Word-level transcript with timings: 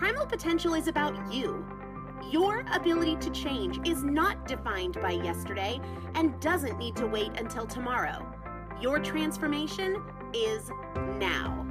Primal 0.00 0.24
potential 0.24 0.72
is 0.72 0.88
about 0.88 1.30
you. 1.30 1.62
Your 2.30 2.64
ability 2.72 3.16
to 3.16 3.28
change 3.32 3.86
is 3.86 4.02
not 4.02 4.48
defined 4.48 4.98
by 5.02 5.10
yesterday 5.10 5.78
and 6.14 6.40
doesn't 6.40 6.78
need 6.78 6.96
to 6.96 7.06
wait 7.06 7.32
until 7.38 7.66
tomorrow. 7.66 8.26
Your 8.80 8.98
transformation 8.98 10.02
is 10.32 10.70
now. 11.18 11.66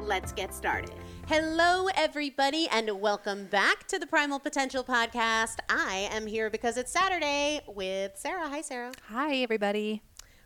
Let's 0.00 0.32
get 0.32 0.52
started. 0.52 0.96
Hello, 1.28 1.86
everybody, 1.94 2.66
and 2.72 3.00
welcome 3.00 3.46
back 3.46 3.86
to 3.86 4.00
the 4.00 4.08
Primal 4.08 4.40
Potential 4.40 4.82
Podcast. 4.82 5.58
I 5.68 6.08
am 6.10 6.26
here 6.26 6.50
because 6.50 6.78
it's 6.78 6.90
Saturday 6.90 7.60
with 7.68 8.16
Sarah. 8.16 8.48
Hi, 8.48 8.60
Sarah. 8.60 8.90
Hi, 9.06 9.36
everybody. 9.36 10.02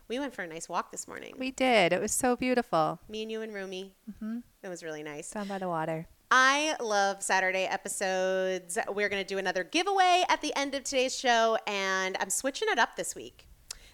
We 0.07 0.19
went 0.19 0.35
for 0.35 0.43
a 0.43 0.47
nice 0.47 0.69
walk 0.69 0.91
this 0.91 1.07
morning. 1.07 1.33
We 1.39 1.49
did. 1.49 1.93
It 1.93 1.99
was 1.99 2.11
so 2.11 2.35
beautiful. 2.35 2.99
Me 3.09 3.23
and 3.23 3.31
you 3.31 3.41
and 3.41 3.55
Rumi. 3.55 3.95
Mm-hmm. 4.07 4.39
It 4.61 4.69
was 4.69 4.83
really 4.83 5.01
nice. 5.01 5.31
Down 5.31 5.47
by 5.47 5.57
the 5.57 5.67
water. 5.67 6.05
I 6.35 6.75
love 6.81 7.21
Saturday 7.21 7.65
episodes. 7.65 8.79
We're 8.91 9.07
going 9.07 9.23
to 9.23 9.27
do 9.27 9.37
another 9.37 9.63
giveaway 9.63 10.23
at 10.29 10.41
the 10.41 10.51
end 10.57 10.73
of 10.73 10.83
today's 10.83 11.15
show, 11.15 11.59
and 11.67 12.17
I'm 12.19 12.31
switching 12.31 12.69
it 12.71 12.79
up 12.79 12.95
this 12.95 13.13
week. 13.13 13.47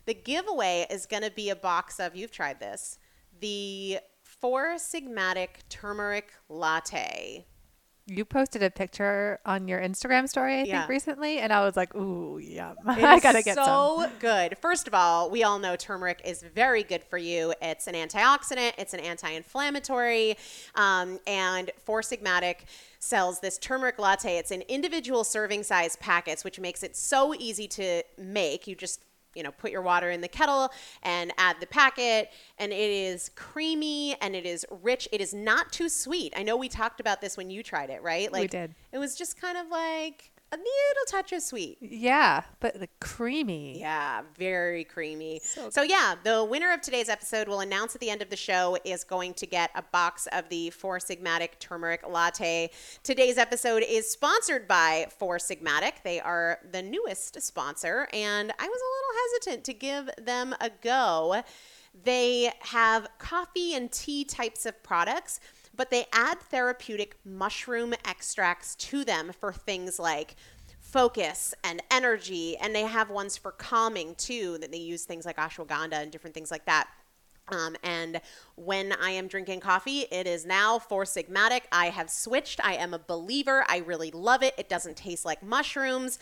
The 0.05 0.13
giveaway 0.13 0.87
is 0.89 1.05
going 1.05 1.23
to 1.23 1.31
be 1.31 1.49
a 1.49 1.55
box 1.57 1.99
of, 1.99 2.15
you've 2.15 2.31
tried 2.31 2.61
this, 2.61 2.97
the 3.41 3.99
Four 4.23 4.75
Sigmatic 4.75 5.67
Turmeric 5.67 6.31
Latte. 6.47 7.45
You 8.09 8.25
posted 8.25 8.63
a 8.63 8.69
picture 8.69 9.39
on 9.45 9.67
your 9.67 9.79
Instagram 9.79 10.27
story, 10.27 10.55
I 10.59 10.63
Yeah. 10.63 10.79
think, 10.79 10.89
recently, 10.89 11.39
and 11.39 11.53
I 11.53 11.61
was 11.63 11.75
like, 11.77 11.93
"Ooh, 11.95 12.37
yum! 12.39 12.75
It 12.87 13.03
I 13.03 13.19
gotta 13.19 13.43
get 13.43 13.55
some." 13.55 13.65
so 13.65 14.09
good. 14.19 14.57
First 14.57 14.87
of 14.87 14.93
all, 14.93 15.29
we 15.29 15.43
all 15.43 15.59
know 15.59 15.75
turmeric 15.75 16.21
is 16.25 16.41
very 16.43 16.83
good 16.83 17.03
for 17.03 17.17
you. 17.17 17.53
It's 17.61 17.87
an 17.87 17.93
antioxidant. 17.95 18.73
It's 18.77 18.93
an 18.93 18.99
anti-inflammatory, 18.99 20.37
um, 20.75 21.19
and 21.27 21.71
Four 21.85 22.01
Sigmatic 22.01 22.61
sells 22.99 23.39
this 23.39 23.57
turmeric 23.57 23.97
latte. 23.99 24.37
It's 24.37 24.51
in 24.51 24.61
individual 24.63 25.23
serving 25.23 25.63
size 25.63 25.95
packets, 25.97 26.43
which 26.43 26.59
makes 26.59 26.83
it 26.83 26.95
so 26.95 27.33
easy 27.35 27.67
to 27.69 28.03
make. 28.17 28.67
You 28.67 28.75
just 28.75 29.01
you 29.35 29.43
know 29.43 29.51
put 29.51 29.71
your 29.71 29.81
water 29.81 30.09
in 30.11 30.21
the 30.21 30.27
kettle 30.27 30.71
and 31.03 31.31
add 31.37 31.57
the 31.59 31.67
packet 31.67 32.29
and 32.57 32.71
it 32.71 32.91
is 32.91 33.29
creamy 33.35 34.15
and 34.21 34.35
it 34.35 34.45
is 34.45 34.65
rich. 34.81 35.07
It 35.11 35.21
is 35.21 35.33
not 35.33 35.71
too 35.71 35.89
sweet. 35.89 36.33
I 36.35 36.43
know 36.43 36.57
we 36.57 36.69
talked 36.69 36.99
about 36.99 37.21
this 37.21 37.37
when 37.37 37.49
you 37.49 37.63
tried 37.63 37.89
it 37.89 38.01
right? 38.03 38.31
Like 38.31 38.51
did. 38.51 38.75
it 38.91 38.97
was 38.97 39.15
just 39.15 39.39
kind 39.39 39.57
of 39.57 39.67
like 39.69 40.31
a 40.51 40.57
little 40.57 41.05
touch 41.07 41.31
of 41.31 41.41
sweet 41.43 41.77
Yeah, 41.81 42.43
but 42.59 42.79
the 42.79 42.87
creamy. 42.99 43.79
yeah, 43.79 44.21
very 44.37 44.83
creamy. 44.83 45.41
So 45.43 45.69
So, 45.69 45.81
yeah, 45.83 46.15
the 46.23 46.43
winner 46.43 46.73
of 46.73 46.81
today's 46.81 47.09
episode 47.09 47.47
will 47.47 47.59
announce 47.59 47.93
at 47.93 48.01
the 48.01 48.09
end 48.09 48.21
of 48.21 48.29
the 48.29 48.35
show 48.35 48.77
is 48.83 49.03
going 49.03 49.35
to 49.35 49.45
get 49.45 49.69
a 49.75 49.83
box 49.83 50.27
of 50.31 50.49
the 50.49 50.71
Four 50.71 50.97
Sigmatic 50.99 51.59
Turmeric 51.59 52.07
Latte. 52.07 52.71
Today's 53.03 53.37
episode 53.37 53.83
is 53.87 54.09
sponsored 54.11 54.67
by 54.67 55.07
Four 55.17 55.37
Sigmatic. 55.37 56.01
They 56.03 56.19
are 56.19 56.59
the 56.71 56.81
newest 56.81 57.41
sponsor, 57.41 58.07
and 58.11 58.51
I 58.57 58.67
was 58.67 58.81
a 58.81 58.91
little 58.95 59.21
hesitant 59.53 59.63
to 59.65 59.73
give 59.73 60.09
them 60.25 60.55
a 60.59 60.71
go. 60.81 61.43
They 62.03 62.51
have 62.61 63.07
coffee 63.17 63.73
and 63.75 63.91
tea 63.91 64.23
types 64.23 64.65
of 64.65 64.81
products, 64.83 65.39
but 65.79 65.91
they 65.91 66.05
add 66.11 66.41
therapeutic 66.41 67.15
mushroom 67.23 67.93
extracts 68.03 68.75
to 68.75 69.05
them 69.05 69.31
for 69.39 69.53
things 69.53 69.97
like 69.97 70.35
focus 70.81 71.53
and 71.63 71.81
energy. 71.89 72.57
And 72.57 72.75
they 72.75 72.81
have 72.81 73.09
ones 73.09 73.37
for 73.37 73.53
calming 73.53 74.15
too, 74.15 74.57
that 74.57 74.73
they 74.73 74.77
use 74.77 75.05
things 75.05 75.25
like 75.25 75.37
ashwagandha 75.37 75.93
and 75.93 76.11
different 76.11 76.33
things 76.33 76.51
like 76.51 76.65
that. 76.65 76.89
Um, 77.47 77.77
and 77.81 78.19
when 78.55 78.91
I 78.91 79.11
am 79.11 79.29
drinking 79.29 79.61
coffee, 79.61 80.01
it 80.11 80.27
is 80.27 80.45
now 80.45 80.79
Four 80.79 81.05
Sigmatic. 81.05 81.61
I 81.71 81.85
have 81.91 82.09
switched. 82.09 82.59
I 82.61 82.73
am 82.73 82.93
a 82.93 82.99
believer. 82.99 83.63
I 83.69 83.77
really 83.77 84.11
love 84.11 84.43
it. 84.43 84.55
It 84.57 84.67
doesn't 84.67 84.97
taste 84.97 85.23
like 85.23 85.41
mushrooms, 85.41 86.19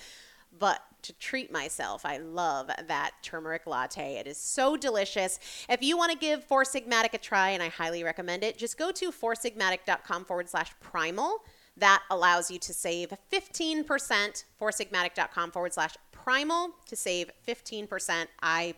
but 0.60 0.84
to 1.08 1.14
treat 1.14 1.52
myself, 1.52 2.06
I 2.06 2.18
love 2.18 2.70
that 2.88 3.12
turmeric 3.22 3.66
latte. 3.66 4.18
It 4.18 4.28
is 4.28 4.38
so 4.38 4.78
delicious. 4.78 5.40
If 5.68 5.82
you 5.82 5.98
want 5.98 6.12
to 6.12 6.18
give 6.18 6.44
Four 6.44 6.64
Sigmatic 6.64 7.14
a 7.14 7.18
try, 7.18 7.50
and 7.50 7.64
I 7.64 7.70
highly 7.70 8.04
recommend 8.04 8.44
it, 8.44 8.58
just 8.58 8.78
go 8.78 8.92
to 8.92 9.12
foursigmatic.com 9.12 10.26
forward 10.26 10.50
slash 10.50 10.72
primal. 10.80 11.40
That 11.78 12.04
allows 12.10 12.50
you 12.52 12.60
to 12.60 12.74
save 12.74 13.14
15%. 13.32 14.44
Foursigmatic.com 14.60 15.52
forward 15.52 15.74
slash 15.74 15.96
primal 16.12 16.72
to 16.88 16.96
save 16.96 17.32
15%. 17.48 18.26
I 18.42 18.76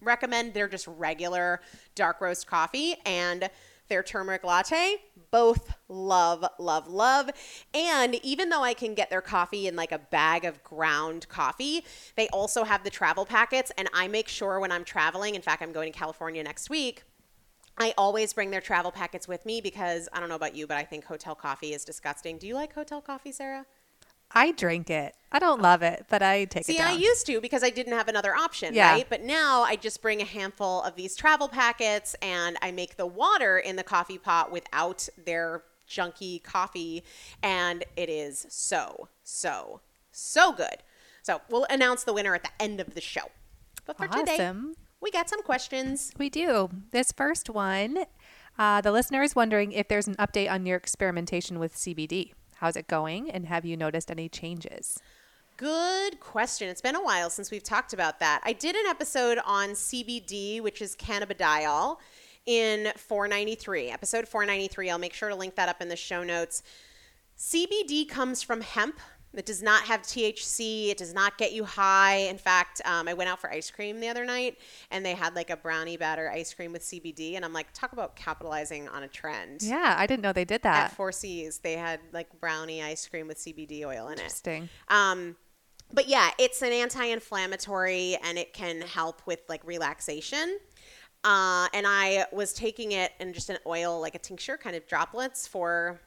recommend 0.00 0.54
their 0.54 0.68
just 0.68 0.86
regular 0.86 1.60
dark 1.94 2.20
roast 2.20 2.46
coffee 2.46 2.96
and 3.04 3.50
their 3.88 4.02
turmeric 4.02 4.44
latte. 4.44 4.96
Both 5.30 5.74
love, 5.88 6.44
love, 6.58 6.88
love. 6.88 7.30
And 7.74 8.14
even 8.24 8.48
though 8.48 8.62
I 8.62 8.74
can 8.74 8.94
get 8.94 9.10
their 9.10 9.20
coffee 9.20 9.66
in 9.66 9.76
like 9.76 9.92
a 9.92 9.98
bag 9.98 10.44
of 10.44 10.62
ground 10.62 11.28
coffee, 11.28 11.84
they 12.16 12.28
also 12.28 12.64
have 12.64 12.84
the 12.84 12.90
travel 12.90 13.26
packets. 13.26 13.72
And 13.76 13.88
I 13.94 14.08
make 14.08 14.28
sure 14.28 14.60
when 14.60 14.72
I'm 14.72 14.84
traveling, 14.84 15.34
in 15.34 15.42
fact, 15.42 15.62
I'm 15.62 15.72
going 15.72 15.92
to 15.92 15.98
California 15.98 16.42
next 16.42 16.70
week. 16.70 17.04
I 17.78 17.92
always 17.98 18.32
bring 18.32 18.50
their 18.50 18.62
travel 18.62 18.90
packets 18.90 19.28
with 19.28 19.44
me 19.44 19.60
because 19.60 20.08
I 20.12 20.20
don't 20.20 20.30
know 20.30 20.34
about 20.34 20.56
you, 20.56 20.66
but 20.66 20.78
I 20.78 20.84
think 20.84 21.04
hotel 21.04 21.34
coffee 21.34 21.74
is 21.74 21.84
disgusting. 21.84 22.38
Do 22.38 22.46
you 22.46 22.54
like 22.54 22.72
hotel 22.72 23.02
coffee, 23.02 23.32
Sarah? 23.32 23.66
I 24.32 24.52
drink 24.52 24.90
it. 24.90 25.14
I 25.32 25.38
don't 25.38 25.60
love 25.60 25.82
it, 25.82 26.06
but 26.08 26.22
I 26.22 26.44
take 26.46 26.64
See, 26.64 26.74
it 26.74 26.76
See, 26.78 26.82
I 26.82 26.92
used 26.92 27.26
to 27.26 27.40
because 27.40 27.62
I 27.62 27.70
didn't 27.70 27.92
have 27.92 28.08
another 28.08 28.34
option, 28.34 28.74
Yeah. 28.74 28.92
right? 28.92 29.06
But 29.08 29.22
now 29.22 29.62
I 29.62 29.76
just 29.76 30.00
bring 30.00 30.20
a 30.22 30.24
handful 30.24 30.82
of 30.82 30.94
these 30.96 31.16
travel 31.16 31.48
packets 31.48 32.14
and 32.22 32.56
I 32.62 32.70
make 32.70 32.96
the 32.96 33.06
water 33.06 33.58
in 33.58 33.76
the 33.76 33.82
coffee 33.82 34.18
pot 34.18 34.50
without 34.52 35.08
their 35.22 35.62
junky 35.88 36.42
coffee. 36.42 37.02
And 37.42 37.84
it 37.96 38.08
is 38.08 38.46
so, 38.48 39.08
so, 39.24 39.80
so 40.10 40.52
good. 40.52 40.78
So 41.22 41.40
we'll 41.50 41.66
announce 41.68 42.04
the 42.04 42.12
winner 42.12 42.34
at 42.34 42.42
the 42.44 42.50
end 42.62 42.80
of 42.80 42.94
the 42.94 43.00
show. 43.00 43.30
But 43.84 43.98
for 43.98 44.06
today, 44.08 44.34
Awesome. 44.34 44.74
we 45.00 45.10
got 45.10 45.28
some 45.28 45.42
questions. 45.42 46.12
We 46.18 46.30
do. 46.30 46.70
This 46.92 47.12
first 47.12 47.50
one, 47.50 48.06
uh, 48.58 48.80
the 48.80 48.92
listener 48.92 49.22
is 49.22 49.36
wondering 49.36 49.72
if 49.72 49.88
there's 49.88 50.06
an 50.08 50.14
update 50.16 50.50
on 50.50 50.66
your 50.66 50.76
experimentation 50.76 51.58
with 51.58 51.74
CBD. 51.76 52.32
How's 52.56 52.76
it 52.76 52.88
going? 52.88 53.30
And 53.30 53.46
have 53.46 53.64
you 53.64 53.76
noticed 53.76 54.10
any 54.10 54.28
changes? 54.28 54.98
Good 55.56 56.20
question. 56.20 56.68
It's 56.68 56.82
been 56.82 56.96
a 56.96 57.02
while 57.02 57.30
since 57.30 57.50
we've 57.50 57.62
talked 57.62 57.92
about 57.92 58.18
that. 58.20 58.40
I 58.44 58.52
did 58.52 58.76
an 58.76 58.86
episode 58.86 59.38
on 59.44 59.70
CBD, 59.70 60.60
which 60.60 60.82
is 60.82 60.96
cannabidiol, 60.96 61.96
in 62.46 62.92
493, 62.96 63.90
episode 63.90 64.28
493. 64.28 64.90
I'll 64.90 64.98
make 64.98 65.12
sure 65.12 65.28
to 65.28 65.34
link 65.34 65.56
that 65.56 65.68
up 65.68 65.82
in 65.82 65.88
the 65.88 65.96
show 65.96 66.22
notes. 66.22 66.62
CBD 67.38 68.08
comes 68.08 68.42
from 68.42 68.60
hemp. 68.60 68.98
It 69.36 69.46
does 69.46 69.62
not 69.62 69.84
have 69.84 70.02
THC. 70.02 70.88
It 70.88 70.96
does 70.98 71.12
not 71.12 71.38
get 71.38 71.52
you 71.52 71.64
high. 71.64 72.16
In 72.16 72.38
fact, 72.38 72.80
um, 72.84 73.06
I 73.08 73.14
went 73.14 73.28
out 73.28 73.40
for 73.40 73.50
ice 73.50 73.70
cream 73.70 74.00
the 74.00 74.08
other 74.08 74.24
night 74.24 74.58
and 74.90 75.04
they 75.04 75.14
had 75.14 75.34
like 75.34 75.50
a 75.50 75.56
brownie 75.56 75.96
batter 75.96 76.30
ice 76.30 76.54
cream 76.54 76.72
with 76.72 76.82
CBD. 76.82 77.36
And 77.36 77.44
I'm 77.44 77.52
like, 77.52 77.72
talk 77.72 77.92
about 77.92 78.16
capitalizing 78.16 78.88
on 78.88 79.02
a 79.02 79.08
trend. 79.08 79.62
Yeah, 79.62 79.94
I 79.98 80.06
didn't 80.06 80.22
know 80.22 80.32
they 80.32 80.44
did 80.44 80.62
that. 80.62 80.86
At. 80.86 80.92
Four 80.96 81.12
Seas, 81.12 81.58
they 81.58 81.74
had 81.74 82.00
like 82.12 82.40
brownie 82.40 82.82
ice 82.82 83.06
cream 83.06 83.28
with 83.28 83.38
CBD 83.38 83.84
oil 83.84 84.08
in 84.08 84.14
it. 84.14 84.20
Interesting. 84.20 84.68
Um, 84.88 85.36
but 85.92 86.08
yeah, 86.08 86.30
it's 86.38 86.62
an 86.62 86.72
anti-inflammatory 86.72 88.16
and 88.24 88.38
it 88.38 88.52
can 88.52 88.80
help 88.80 89.22
with 89.26 89.40
like 89.48 89.64
relaxation. 89.64 90.58
Uh, 91.24 91.68
and 91.74 91.86
I 91.88 92.26
was 92.32 92.52
taking 92.52 92.92
it 92.92 93.12
in 93.18 93.32
just 93.32 93.50
an 93.50 93.58
oil, 93.66 94.00
like 94.00 94.14
a 94.14 94.18
tincture, 94.18 94.56
kind 94.56 94.76
of 94.76 94.86
droplets 94.86 95.46
for. 95.46 96.00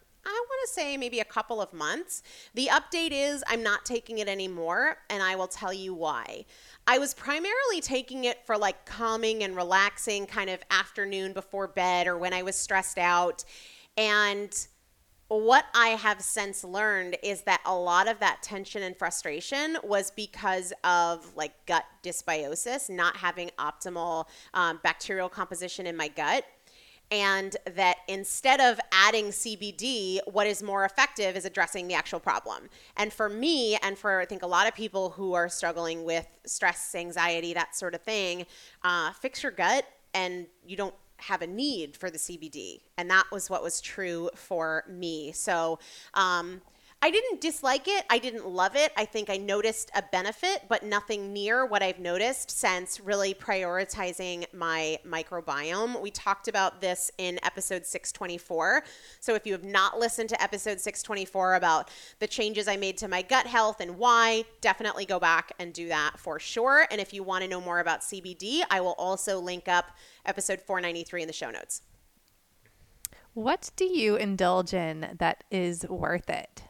To 0.62 0.68
say 0.68 0.98
maybe 0.98 1.22
a 1.22 1.26
couple 1.26 1.62
of 1.62 1.72
months. 1.72 2.22
The 2.54 2.70
update 2.72 3.12
is 3.12 3.44
I'm 3.48 3.64
not 3.64 3.86
taking 3.86 4.18
it 4.18 4.28
anymore, 4.28 4.98
and 5.10 5.24
I 5.24 5.36
will 5.36 5.48
tell 5.48 5.72
you 5.72 5.94
why. 5.94 6.46
I 6.86 6.98
was 6.98 7.14
primarily 7.14 7.80
taking 7.82 8.26
it 8.26 8.46
for 8.46 8.58
like 8.58 8.86
calming 8.86 9.44
and 9.44 9.56
relaxing 9.56 10.26
kind 10.26 10.50
of 10.50 10.60
afternoon 10.70 11.32
before 11.32 11.68
bed 11.68 12.08
or 12.08 12.18
when 12.18 12.34
I 12.34 12.44
was 12.44 12.58
stressed 12.58 12.98
out. 12.98 13.46
And 13.96 14.54
what 15.30 15.66
I 15.76 15.90
have 15.90 16.22
since 16.22 16.64
learned 16.64 17.16
is 17.22 17.44
that 17.44 17.62
a 17.64 17.76
lot 17.76 18.08
of 18.10 18.20
that 18.20 18.42
tension 18.42 18.82
and 18.82 18.98
frustration 18.98 19.78
was 19.84 20.10
because 20.10 20.74
of 20.84 21.36
like 21.36 21.54
gut 21.68 21.86
dysbiosis, 22.04 22.90
not 22.90 23.16
having 23.16 23.52
optimal 23.60 24.26
um, 24.56 24.80
bacterial 24.84 25.30
composition 25.30 25.86
in 25.86 25.96
my 25.96 26.08
gut. 26.08 26.46
And 27.12 27.58
that 27.76 27.98
instead 28.08 28.60
of 28.60 28.80
adding 28.92 29.28
CBD, 29.28 30.20
what 30.28 30.46
is 30.46 30.62
more 30.62 30.86
effective 30.86 31.36
is 31.36 31.46
addressing 31.46 31.88
the 31.88 31.96
actual 31.96 32.20
problem. 32.20 32.70
And 32.98 33.12
for 33.12 33.30
me, 33.30 33.78
and 33.82 33.98
for 33.98 34.20
I 34.20 34.26
think 34.26 34.44
a 34.44 34.48
lot 34.48 34.68
of 34.68 34.76
people 34.76 35.10
who 35.10 35.34
are 35.34 35.50
struggling 35.50 36.04
with 36.04 36.28
stress, 36.46 36.94
anxiety, 36.94 37.54
that 37.54 37.76
sort 37.76 37.96
of 37.96 38.02
thing, 38.02 38.46
uh, 38.84 39.12
fix 39.14 39.42
your 39.42 39.52
gut 39.52 39.86
and 40.14 40.46
you 40.66 40.78
don't 40.78 40.96
have 41.18 41.42
a 41.42 41.48
need 41.48 41.98
for 41.98 42.10
the 42.10 42.18
CBD. 42.18 42.80
And 42.98 43.10
that 43.10 43.26
was 43.32 43.50
what 43.50 43.64
was 43.64 43.82
true 43.82 44.30
for 44.36 44.86
me. 44.88 45.32
So, 45.32 45.80
um, 46.14 46.62
I 47.02 47.12
didn't 47.12 47.40
dislike 47.40 47.88
it. 47.88 48.04
I 48.10 48.20
didn't 48.20 48.46
love 48.46 48.76
it. 48.76 48.92
I 48.98 49.06
think 49.06 49.30
I 49.30 49.38
noticed 49.38 49.90
a 49.96 50.04
benefit, 50.12 50.64
but 50.68 50.84
nothing 50.84 51.32
near 51.32 51.66
what 51.66 51.82
I've 51.82 52.00
noticed 52.00 52.52
since 52.52 53.00
really 53.00 53.34
prioritizing 53.34 54.46
my 54.54 55.00
microbiome. 55.08 56.02
We 56.02 56.12
talked 56.12 56.50
about 56.50 56.82
this 56.82 57.10
in 57.18 57.40
episode 57.46 57.86
624. 57.86 58.84
So 59.22 59.34
if 59.34 59.48
you 59.48 59.54
have 59.54 59.64
not 59.64 59.98
listened 59.98 60.28
to 60.30 60.44
episode 60.44 60.82
624 60.82 61.56
about 61.56 61.90
the 62.20 62.28
changes 62.28 62.68
I 62.68 62.76
made 62.76 62.98
to 62.98 63.08
my 63.08 63.22
gut 63.22 63.48
health 63.48 63.80
and 63.80 63.98
why, 63.98 64.44
definitely 64.60 65.06
go 65.06 65.20
back 65.20 65.54
and 65.58 65.72
do 65.72 65.88
that 65.88 66.20
for 66.20 66.38
sure. 66.38 66.86
And 66.92 67.00
if 67.00 67.14
you 67.14 67.24
want 67.24 67.46
to 67.46 67.50
know 67.50 67.62
more 67.62 67.80
about 67.80 68.02
CBD, 68.02 68.64
I 68.70 68.82
will 68.82 68.96
also 68.98 69.40
link 69.40 69.70
up 69.70 69.92
episode 70.26 70.60
493 70.60 71.22
in 71.22 71.28
the 71.28 71.34
show 71.34 71.50
notes. 71.50 71.82
What 73.36 73.72
do 73.78 73.86
you 73.86 74.18
indulge 74.18 74.74
in 74.74 75.16
that 75.18 75.46
is 75.50 75.88
worth 75.88 76.30
it? 76.30 76.64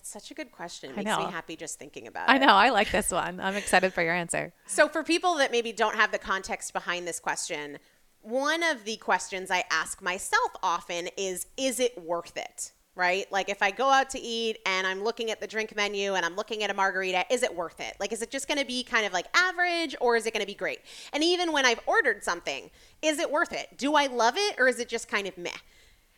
That's 0.00 0.08
such 0.08 0.30
a 0.30 0.34
good 0.34 0.50
question. 0.50 0.88
It 0.88 0.92
I 0.94 1.02
makes 1.02 1.18
me 1.18 1.30
happy 1.30 1.56
just 1.56 1.78
thinking 1.78 2.06
about 2.06 2.30
it. 2.30 2.32
I 2.32 2.38
know. 2.38 2.54
I 2.54 2.70
like 2.70 2.90
this 2.90 3.10
one. 3.10 3.38
I'm 3.38 3.54
excited 3.54 3.92
for 3.92 4.02
your 4.02 4.14
answer. 4.14 4.50
So, 4.66 4.88
for 4.88 5.02
people 5.02 5.34
that 5.34 5.52
maybe 5.52 5.72
don't 5.72 5.94
have 5.94 6.10
the 6.10 6.18
context 6.18 6.72
behind 6.72 7.06
this 7.06 7.20
question, 7.20 7.76
one 8.22 8.62
of 8.62 8.84
the 8.84 8.96
questions 8.96 9.50
I 9.50 9.64
ask 9.70 10.00
myself 10.00 10.52
often 10.62 11.10
is 11.18 11.48
Is 11.58 11.80
it 11.80 12.02
worth 12.02 12.38
it? 12.38 12.72
right? 12.96 13.30
Like 13.30 13.48
if 13.48 13.62
I 13.62 13.70
go 13.70 13.88
out 13.88 14.10
to 14.10 14.18
eat 14.18 14.58
and 14.66 14.86
I'm 14.86 15.04
looking 15.04 15.30
at 15.30 15.40
the 15.40 15.46
drink 15.46 15.76
menu 15.76 16.14
and 16.14 16.26
I'm 16.26 16.34
looking 16.34 16.62
at 16.64 16.70
a 16.70 16.74
margarita, 16.74 17.24
is 17.30 17.42
it 17.42 17.54
worth 17.54 17.80
it? 17.80 17.94
Like, 18.00 18.12
is 18.12 18.20
it 18.20 18.30
just 18.30 18.48
going 18.48 18.58
to 18.58 18.66
be 18.66 18.82
kind 18.82 19.06
of 19.06 19.12
like 19.12 19.26
average 19.34 19.94
or 20.00 20.16
is 20.16 20.26
it 20.26 20.32
going 20.34 20.42
to 20.42 20.46
be 20.46 20.54
great? 20.54 20.80
And 21.12 21.22
even 21.22 21.52
when 21.52 21.64
I've 21.64 21.80
ordered 21.86 22.24
something, 22.24 22.70
is 23.00 23.18
it 23.18 23.30
worth 23.30 23.52
it? 23.52 23.68
Do 23.78 23.94
I 23.94 24.06
love 24.06 24.34
it 24.36 24.56
or 24.58 24.66
is 24.66 24.80
it 24.80 24.88
just 24.88 25.08
kind 25.08 25.26
of 25.26 25.38
meh? 25.38 25.50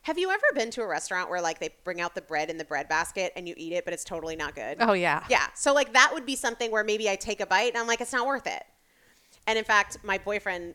Have 0.03 0.19
you 0.19 0.31
ever 0.31 0.45
been 0.55 0.71
to 0.73 0.83
a 0.83 0.87
restaurant 0.87 1.31
where 1.31 1.41
like 1.41 1.61
they 1.61 1.71
bring 1.85 2.01
out 2.01 2.15
the 2.15 2.23
bread 2.23 2.51
in 2.51 2.59
the 2.59 2.65
bread 2.65 2.89
basket 2.89 3.33
and 3.37 3.49
you 3.49 3.55
eat 3.57 3.73
it, 3.73 3.85
but 3.85 3.95
it's 3.95 4.05
totally 4.05 4.35
not 4.37 4.55
good? 4.55 4.79
Oh, 4.81 4.95
yeah. 4.95 5.25
Yeah. 5.31 5.47
So 5.55 5.73
like 5.73 5.93
that 5.93 6.11
would 6.13 6.27
be 6.27 6.35
something 6.37 6.71
where 6.71 6.83
maybe 6.85 7.09
I 7.09 7.17
take 7.17 7.41
a 7.41 7.47
bite 7.47 7.73
and 7.73 7.79
I'm 7.79 7.87
like, 7.87 8.01
it's 8.01 8.13
not 8.13 8.27
worth 8.27 8.47
it. 8.47 8.65
And 9.47 9.57
in 9.59 9.65
fact, 9.65 9.99
my 10.03 10.19
boyfriend 10.19 10.75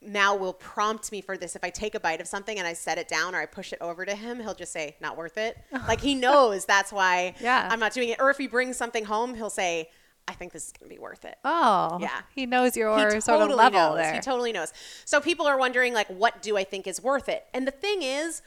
now 0.00 0.36
will 0.36 0.52
prompt 0.52 1.10
me 1.10 1.20
for 1.20 1.36
this. 1.36 1.56
If 1.56 1.64
I 1.64 1.70
take 1.70 1.94
a 1.94 2.00
bite 2.00 2.20
of 2.20 2.28
something 2.28 2.58
and 2.58 2.66
I 2.66 2.74
set 2.74 2.98
it 2.98 3.08
down 3.08 3.34
or 3.34 3.38
I 3.40 3.46
push 3.46 3.72
it 3.72 3.78
over 3.80 4.04
to 4.04 4.14
him, 4.14 4.38
he'll 4.38 4.54
just 4.54 4.72
say, 4.72 4.96
not 5.00 5.16
worth 5.16 5.36
it. 5.38 5.56
like 5.88 6.00
he 6.00 6.14
knows 6.14 6.64
that's 6.64 6.92
why 6.92 7.34
Yeah. 7.40 7.68
I'm 7.70 7.80
not 7.80 7.92
doing 7.92 8.10
it. 8.10 8.20
Or 8.20 8.30
if 8.30 8.38
he 8.38 8.46
brings 8.46 8.76
something 8.76 9.04
home, 9.06 9.34
he'll 9.34 9.50
say, 9.50 9.90
I 10.26 10.32
think 10.32 10.52
this 10.52 10.66
is 10.66 10.72
going 10.72 10.88
to 10.90 10.94
be 10.94 11.00
worth 11.00 11.24
it. 11.24 11.36
Oh, 11.44 11.98
Yeah. 12.00 12.22
He 12.34 12.46
knows 12.46 12.76
your 12.76 12.96
He 13.14 13.20
sort 13.20 13.42
of 13.42 13.50
level 13.56 13.78
knows. 13.78 13.96
there. 13.98 14.14
He 14.14 14.20
totally 14.20 14.52
knows. 14.52 14.72
So 15.04 15.20
people 15.20 15.46
are 15.46 15.58
wondering, 15.58 15.92
like, 15.92 16.08
what 16.08 16.40
do 16.42 16.56
I 16.56 16.64
think 16.64 16.86
is 16.86 17.02
worth 17.02 17.28
it? 17.28 17.44
And 17.52 17.66
the 17.66 17.70
thing 17.70 18.02
is, 18.02 18.40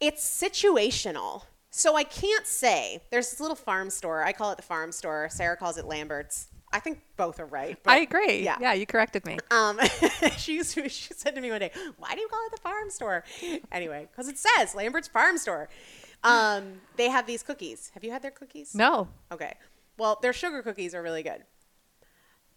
it's 0.00 0.24
situational. 0.24 1.42
So 1.70 1.96
I 1.96 2.04
can't 2.04 2.46
say 2.46 3.02
there's 3.10 3.30
this 3.30 3.40
little 3.40 3.56
farm 3.56 3.90
store. 3.90 4.22
I 4.24 4.32
call 4.32 4.50
it 4.52 4.56
the 4.56 4.62
farm 4.62 4.92
store. 4.92 5.28
Sarah 5.30 5.56
calls 5.56 5.76
it 5.78 5.84
Lambert's. 5.86 6.48
I 6.74 6.80
think 6.80 7.02
both 7.18 7.38
are 7.38 7.44
right. 7.46 7.76
but- 7.82 7.90
I 7.92 7.98
agree. 7.98 8.38
Yeah. 8.42 8.56
Yeah. 8.60 8.72
you 8.72 8.86
corrected 8.86 9.26
me. 9.26 9.38
Um, 9.50 9.78
she 10.38 10.54
used 10.54 10.72
to, 10.74 10.88
she 10.88 11.12
said 11.14 11.34
to 11.34 11.40
me 11.42 11.50
one 11.50 11.60
day, 11.60 11.70
"Why 11.98 12.14
do 12.14 12.20
you 12.20 12.28
call 12.28 12.40
it 12.46 12.52
the 12.52 12.62
farm 12.62 12.88
store?" 12.90 13.24
Anyway, 13.70 14.08
because 14.10 14.28
it 14.28 14.38
says 14.38 14.74
Lambert's 14.74 15.08
Farm 15.08 15.36
Store. 15.36 15.68
Um, 16.24 16.80
they 16.96 17.08
have 17.08 17.26
these 17.26 17.42
cookies. 17.42 17.90
Have 17.94 18.04
you 18.04 18.10
had 18.10 18.22
their 18.22 18.30
cookies? 18.30 18.74
No. 18.74 19.08
Okay. 19.30 19.54
Well, 20.02 20.18
their 20.20 20.32
sugar 20.32 20.62
cookies 20.62 20.96
are 20.96 21.02
really 21.02 21.22
good. 21.22 21.44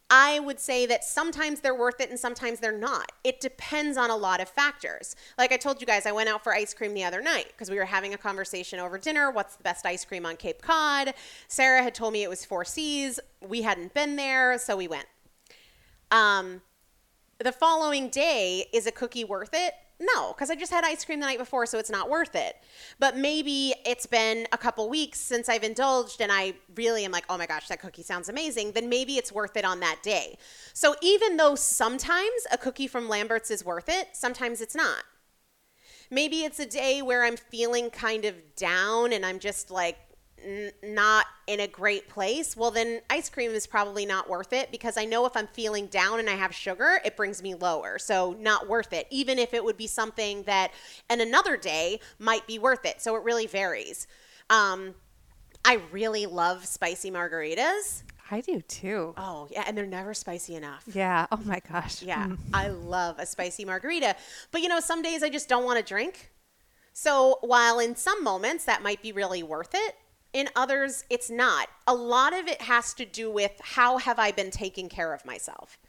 I 0.10 0.40
would 0.40 0.60
say 0.60 0.88
that 0.88 1.04
sometimes 1.04 1.60
they're 1.62 1.76
worth 1.76 2.02
it 2.02 2.10
and 2.10 2.20
sometimes 2.20 2.60
they're 2.60 2.76
not. 2.76 3.12
It 3.24 3.40
depends 3.40 4.00
on 4.00 4.10
a 4.10 4.16
lot 4.16 4.42
of 4.42 4.50
factors. 4.50 5.16
Like 5.38 5.52
I 5.52 5.58
told 5.58 5.80
you 5.80 5.86
guys, 5.86 6.08
I 6.08 6.12
went 6.12 6.28
out 6.28 6.44
for 6.44 6.56
ice 6.56 6.74
cream 6.74 6.96
the 6.96 7.04
other 7.04 7.22
night 7.22 7.50
because 7.50 7.70
we 7.70 7.78
were 7.78 7.86
having 7.86 8.16
a 8.16 8.18
conversation 8.18 8.80
over 8.80 8.98
dinner. 8.98 9.30
What's 9.30 9.58
the 9.58 9.62
best 9.62 9.86
ice 9.86 10.04
cream 10.04 10.26
on 10.26 10.38
Cape 10.38 10.64
Cod? 10.64 11.14
Sarah 11.48 11.84
had 11.84 11.94
told 11.94 12.14
me 12.14 12.24
it 12.24 12.30
was 12.32 12.44
Four 12.44 12.66
Seas. 12.66 13.20
We 13.48 13.62
hadn't 13.62 13.94
been 13.94 14.16
there, 14.16 14.58
so 14.58 14.76
we 14.76 14.88
went. 14.88 15.06
Um, 16.10 16.64
the 17.38 17.52
following 17.52 18.10
day, 18.10 18.66
is 18.74 18.88
a 18.88 18.92
cookie 18.92 19.24
worth 19.24 19.52
it? 19.54 19.76
No, 20.00 20.34
because 20.34 20.50
I 20.50 20.56
just 20.56 20.74
had 20.74 20.84
ice 20.84 21.06
cream 21.06 21.22
the 21.22 21.26
night 21.26 21.38
before, 21.38 21.66
so 21.66 21.80
it's 21.80 21.90
not 21.90 22.10
worth 22.10 22.36
it. 22.36 22.58
But 23.00 23.16
maybe 23.16 23.74
it's 23.86 24.06
been 24.06 24.46
a 24.52 24.58
couple 24.58 24.90
weeks 24.90 25.20
since 25.20 25.48
I've 25.48 25.64
indulged 25.64 26.20
and 26.20 26.32
I 26.32 26.54
really 26.76 27.06
am 27.06 27.12
like, 27.12 27.24
oh 27.30 27.38
my 27.38 27.46
gosh, 27.46 27.70
that 27.70 27.80
cookie 27.80 28.04
sounds 28.04 28.28
amazing. 28.28 28.74
Then 28.74 28.90
maybe 28.90 29.16
it's 29.16 29.32
worth 29.32 29.56
it 29.56 29.64
on 29.64 29.80
that 29.80 30.00
day. 30.04 30.38
So 30.74 30.96
even 31.02 31.38
though 31.38 31.56
sometimes 31.56 32.46
a 32.52 32.58
cookie 32.58 32.88
from 32.88 33.08
Lambert's 33.08 33.50
is 33.50 33.64
worth 33.64 33.88
it, 33.88 34.10
sometimes 34.14 34.60
it's 34.60 34.76
not. 34.76 35.04
Maybe 36.12 36.44
it's 36.44 36.60
a 36.60 36.66
day 36.66 37.02
where 37.02 37.24
I'm 37.24 37.38
feeling 37.38 37.90
kind 37.90 38.26
of 38.26 38.36
down 38.56 39.14
and 39.14 39.26
I'm 39.26 39.40
just 39.40 39.72
like 39.72 39.98
n- 40.46 40.72
not 40.84 41.26
in 41.48 41.60
a 41.60 41.68
great 41.68 42.08
place. 42.08 42.56
Well, 42.56 42.72
then 42.72 43.02
ice 43.10 43.30
cream 43.30 43.52
is 43.52 43.68
probably 43.68 44.06
not 44.06 44.30
worth 44.30 44.54
it 44.54 44.72
because 44.72 44.98
I 44.98 45.06
know 45.06 45.26
if 45.26 45.36
I'm 45.36 45.48
feeling 45.48 45.88
down 45.88 46.20
and 46.20 46.30
I 46.30 46.34
have 46.34 46.54
sugar, 46.54 47.00
it 47.04 47.18
brings 47.18 47.42
me 47.42 47.56
lower. 47.56 47.98
So, 48.00 48.36
not 48.40 48.68
worth 48.68 48.94
it, 48.94 49.08
even 49.10 49.40
if 49.40 49.54
it 49.54 49.64
would 49.64 49.78
be 49.78 49.88
something 49.88 50.44
that 50.44 50.72
in 51.10 51.22
another 51.22 51.58
day 51.58 52.00
might 52.20 52.48
be 52.48 52.60
worth 52.60 52.86
it. 52.86 53.02
So, 53.02 53.16
it 53.16 53.24
really 53.24 53.48
varies. 53.48 54.08
Um, 54.50 54.96
I 55.66 55.82
really 55.92 56.28
love 56.28 56.66
spicy 56.66 57.10
margaritas. 57.10 58.04
I 58.30 58.42
do 58.42 58.62
too. 58.62 59.14
Oh, 59.18 59.48
yeah, 59.52 59.64
and 59.68 59.78
they're 59.78 59.86
never 59.86 60.14
spicy 60.14 60.56
enough. 60.56 60.84
Yeah. 60.94 61.28
Oh 61.32 61.40
my 61.44 61.60
gosh. 61.72 62.02
Yeah, 62.02 62.28
I 62.54 62.70
love 62.70 63.20
a 63.20 63.26
spicy 63.26 63.66
margarita. 63.66 64.16
But 64.52 64.62
you 64.62 64.68
know, 64.68 64.80
some 64.80 65.02
days 65.02 65.22
I 65.22 65.30
just 65.30 65.48
don't 65.48 65.64
want 65.64 65.78
to 65.78 65.86
drink. 65.86 66.32
So 66.94 67.40
while 67.42 67.80
in 67.80 67.96
some 67.96 68.24
moments 68.24 68.66
that 68.66 68.82
might 68.82 69.02
be 69.02 69.12
really 69.12 69.44
worth 69.44 69.72
it, 69.74 69.96
in 70.36 70.50
others 70.56 71.06
it's 71.10 71.30
not. 71.32 71.70
A 71.88 71.96
lot 71.96 72.38
of 72.38 72.48
it 72.48 72.62
has 72.64 72.94
to 72.96 73.06
do 73.06 73.32
with 73.32 73.54
how 73.64 73.98
have 73.98 74.20
I 74.20 74.32
been 74.32 74.52
taking 74.52 74.90
care 74.90 75.14
of 75.14 75.26
myself. 75.26 75.80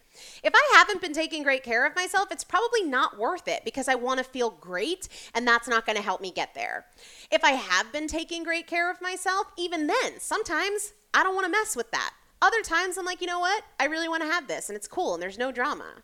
If 0.43 0.55
I 0.55 0.77
haven't 0.77 1.03
been 1.03 1.13
taking 1.13 1.43
great 1.43 1.65
care 1.65 1.85
of 1.85 1.97
myself, 1.97 2.29
it's 2.31 2.45
probably 2.45 2.85
not 2.85 3.19
worth 3.19 3.49
it 3.49 3.65
because 3.65 3.89
I 3.89 3.97
want 3.97 4.19
to 4.19 4.25
feel 4.25 4.51
great 4.51 5.09
and 5.35 5.47
that's 5.47 5.69
not 5.69 5.85
going 5.85 5.97
to 5.97 6.03
help 6.03 6.21
me 6.21 6.31
get 6.31 6.55
there. 6.55 6.87
If 7.31 7.45
I 7.45 7.51
have 7.51 7.93
been 7.93 8.07
taking 8.07 8.45
great 8.45 8.67
care 8.67 8.91
of 8.91 9.03
myself, 9.03 9.49
even 9.59 9.89
then, 9.89 10.21
sometimes 10.21 10.95
I 11.13 11.25
don't 11.25 11.35
want 11.35 11.47
to 11.47 11.51
mess 11.51 11.77
with 11.77 11.91
that. 11.91 12.15
Other 12.41 12.63
times 12.63 12.97
I'm 12.97 13.05
like, 13.05 13.21
you 13.21 13.27
know 13.27 13.41
what? 13.41 13.65
I 13.81 13.87
really 13.87 14.09
want 14.09 14.23
to 14.23 14.31
have 14.31 14.47
this 14.47 14.71
and 14.71 14.77
it's 14.77 14.89
cool 14.89 15.15
and 15.15 15.23
there's 15.23 15.39
no 15.39 15.51
drama. 15.51 16.03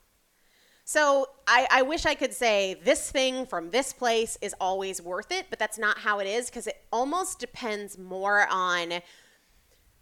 So 0.92 1.30
I, 1.46 1.66
I 1.70 1.80
wish 1.80 2.04
I 2.04 2.14
could 2.14 2.34
say 2.34 2.76
this 2.84 3.10
thing 3.10 3.46
from 3.46 3.70
this 3.70 3.94
place 3.94 4.36
is 4.42 4.54
always 4.60 5.00
worth 5.00 5.32
it, 5.32 5.46
but 5.48 5.58
that's 5.58 5.78
not 5.78 5.96
how 5.96 6.18
it 6.18 6.26
is 6.26 6.50
because 6.50 6.66
it 6.66 6.84
almost 6.92 7.38
depends 7.38 7.96
more 7.96 8.46
on 8.50 9.00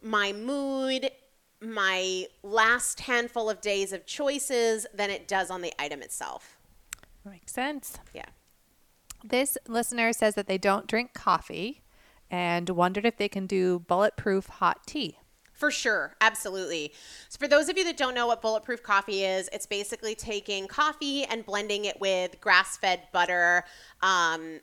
my 0.03 0.33
mood, 0.33 1.09
my 1.61 2.27
last 2.43 2.99
handful 2.99 3.49
of 3.49 3.61
days 3.61 3.93
of 3.93 4.05
choices 4.05 4.85
than 4.93 5.11
it 5.11 5.29
does 5.29 5.49
on 5.49 5.63
the 5.63 5.73
item 5.79 6.03
itself. 6.03 6.59
Makes 7.25 7.53
sense. 7.53 8.01
Yeah. 8.13 8.27
This 9.23 9.57
listener 9.69 10.13
says 10.13 10.35
that 10.35 10.49
they 10.49 10.59
don't 10.59 10.89
drink 10.89 11.15
coffee 11.15 11.83
and 12.33 12.69
wondered 12.69 13.07
if 13.07 13.17
they 13.17 13.29
can 13.29 13.47
do 13.47 13.79
bulletproof 13.79 14.47
hot 14.47 14.89
tea. 14.89 15.20
For 15.61 15.71
sure, 15.71 16.17
absolutely. 16.23 16.95
So 17.29 17.37
for 17.39 17.47
those 17.47 17.69
of 17.69 17.77
you 17.77 17.85
that 17.85 17.99
don't 17.99 18.15
know 18.15 18.27
what 18.27 18.41
bulletproof 18.41 18.83
coffee 18.83 19.25
is, 19.25 19.51
it's 19.53 19.67
basically 19.67 20.15
taking 20.15 20.67
coffee 20.67 21.25
and 21.25 21.45
blending 21.45 21.85
it 21.85 22.01
with 22.01 22.41
grass-fed 22.41 23.03
butter 23.13 23.65
um, 24.01 24.61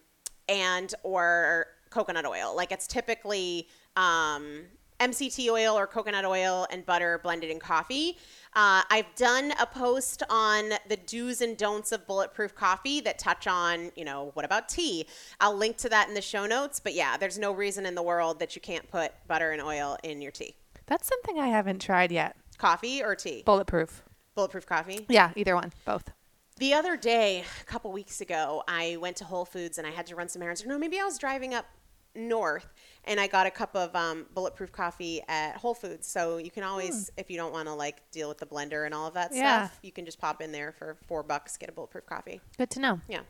and 0.50 0.96
or 1.04 1.68
coconut 1.92 2.26
oil. 2.26 2.56
Like 2.56 2.72
it's 2.72 2.88
typically 2.88 3.68
um, 3.96 4.64
MCT 5.00 5.50
oil 5.52 5.78
or 5.78 5.86
coconut 5.86 6.26
oil 6.26 6.66
and 6.72 6.84
butter 6.84 7.20
blended 7.22 7.52
in 7.52 7.60
coffee. 7.60 8.18
Uh, 8.56 8.82
I've 8.90 9.14
done 9.16 9.54
a 9.60 9.68
post 9.68 10.24
on 10.32 10.72
the 10.90 10.98
do's 10.98 11.42
and 11.42 11.56
don'ts 11.56 11.92
of 11.92 12.08
bulletproof 12.08 12.56
coffee 12.56 13.02
that 13.02 13.20
touch 13.20 13.46
on, 13.46 13.92
you 13.96 14.04
know, 14.04 14.32
what 14.34 14.46
about 14.46 14.68
tea? 14.68 15.06
I'll 15.40 15.56
link 15.56 15.78
to 15.78 15.90
that 15.90 16.08
in 16.08 16.16
the 16.16 16.22
show 16.22 16.48
notes. 16.48 16.80
But 16.80 16.96
yeah, 16.96 17.18
there's 17.18 17.38
no 17.38 17.52
reason 17.52 17.86
in 17.86 17.94
the 17.94 18.02
world 18.02 18.40
that 18.40 18.56
you 18.56 18.62
can't 18.62 18.90
put 18.90 19.12
butter 19.28 19.52
and 19.52 19.62
oil 19.62 19.96
in 20.04 20.24
your 20.24 20.32
tea. 20.32 20.56
That's 20.88 21.08
something 21.08 21.38
I 21.40 21.48
haven't 21.48 21.80
tried 21.82 22.12
yet. 22.12 22.36
Coffee 22.58 23.04
or 23.04 23.16
tea? 23.16 23.44
Bulletproof. 23.46 24.04
Bulletproof 24.36 24.66
coffee. 24.66 25.06
Yeah, 25.10 25.32
either 25.36 25.56
one, 25.56 25.72
both. 25.86 26.12
The 26.58 26.74
other 26.74 26.98
day, 26.98 27.44
a 27.62 27.64
couple 27.66 27.92
weeks 27.92 28.20
ago, 28.22 28.64
I 28.68 28.98
went 29.00 29.18
to 29.18 29.26
Whole 29.26 29.46
Foods 29.46 29.78
and 29.78 29.86
I 29.86 29.92
had 29.92 30.08
to 30.08 30.16
run 30.16 30.28
some 30.28 30.42
errands. 30.42 30.66
No, 30.66 30.78
maybe 30.80 31.00
I 31.00 31.04
was 31.04 31.18
driving 31.20 31.54
up 31.54 31.66
north 32.16 32.68
and 33.04 33.20
I 33.20 33.28
got 33.28 33.46
a 33.46 33.52
cup 33.52 33.76
of 33.76 33.96
um, 33.96 34.26
bulletproof 34.34 34.72
coffee 34.72 35.22
at 35.28 35.56
Whole 35.58 35.76
Foods. 35.76 36.08
So 36.08 36.38
you 36.38 36.50
can 36.50 36.64
always, 36.64 37.12
if 37.16 37.30
you 37.30 37.38
don't 37.38 37.52
want 37.54 37.68
to 37.68 37.74
like 37.76 38.10
deal 38.12 38.28
with 38.28 38.40
the 38.40 38.48
blender 38.48 38.86
and 38.86 38.94
all 38.96 39.06
of 39.08 39.14
that 39.14 39.32
Yeah. 39.34 39.68
stuff, 39.68 39.80
you 39.84 39.92
can 39.92 40.04
just 40.06 40.20
pop 40.20 40.42
in 40.42 40.52
there 40.52 40.72
for 40.72 40.98
four 41.08 41.22
bucks, 41.22 41.58
get 41.58 41.70
a 41.70 41.72
bulletproof 41.72 42.06
coffee. 42.08 42.42
Good 42.58 42.72
to 42.72 42.80
know. 42.80 43.02
Yeah. 43.08 43.22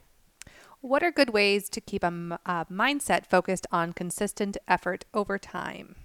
What 0.79 1.03
are 1.03 1.11
good 1.11 1.31
ways 1.31 1.67
to 1.69 1.81
keep 1.81 2.03
a, 2.03 2.07
m- 2.07 2.37
a 2.45 2.65
mindset 2.71 3.25
focused 3.25 3.67
on 3.71 3.91
consistent 3.93 4.55
effort 4.69 5.03
over 5.13 5.37
time? 5.37 5.95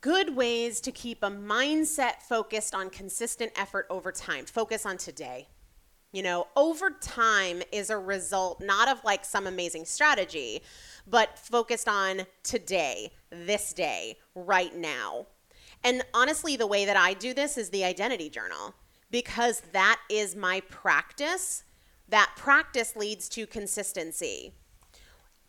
Good 0.00 0.34
ways 0.34 0.80
to 0.82 0.92
keep 0.92 1.22
a 1.22 1.30
mindset 1.30 2.22
focused 2.22 2.74
on 2.74 2.88
consistent 2.90 3.52
effort 3.54 3.86
over 3.90 4.10
time. 4.10 4.46
Focus 4.46 4.86
on 4.86 4.96
today. 4.96 5.48
You 6.12 6.22
know, 6.22 6.48
over 6.56 6.90
time 7.00 7.62
is 7.70 7.90
a 7.90 7.98
result 7.98 8.60
not 8.60 8.88
of 8.88 9.04
like 9.04 9.24
some 9.24 9.46
amazing 9.46 9.84
strategy, 9.84 10.62
but 11.06 11.38
focused 11.38 11.88
on 11.88 12.22
today, 12.42 13.12
this 13.30 13.72
day, 13.72 14.16
right 14.34 14.74
now. 14.74 15.26
And 15.84 16.02
honestly, 16.14 16.56
the 16.56 16.66
way 16.66 16.84
that 16.84 16.96
I 16.96 17.14
do 17.14 17.34
this 17.34 17.58
is 17.58 17.70
the 17.70 17.84
identity 17.84 18.30
journal 18.30 18.74
because 19.10 19.60
that 19.72 20.00
is 20.08 20.34
my 20.34 20.60
practice. 20.68 21.64
That 22.08 22.32
practice 22.36 22.96
leads 22.96 23.28
to 23.30 23.46
consistency 23.46 24.54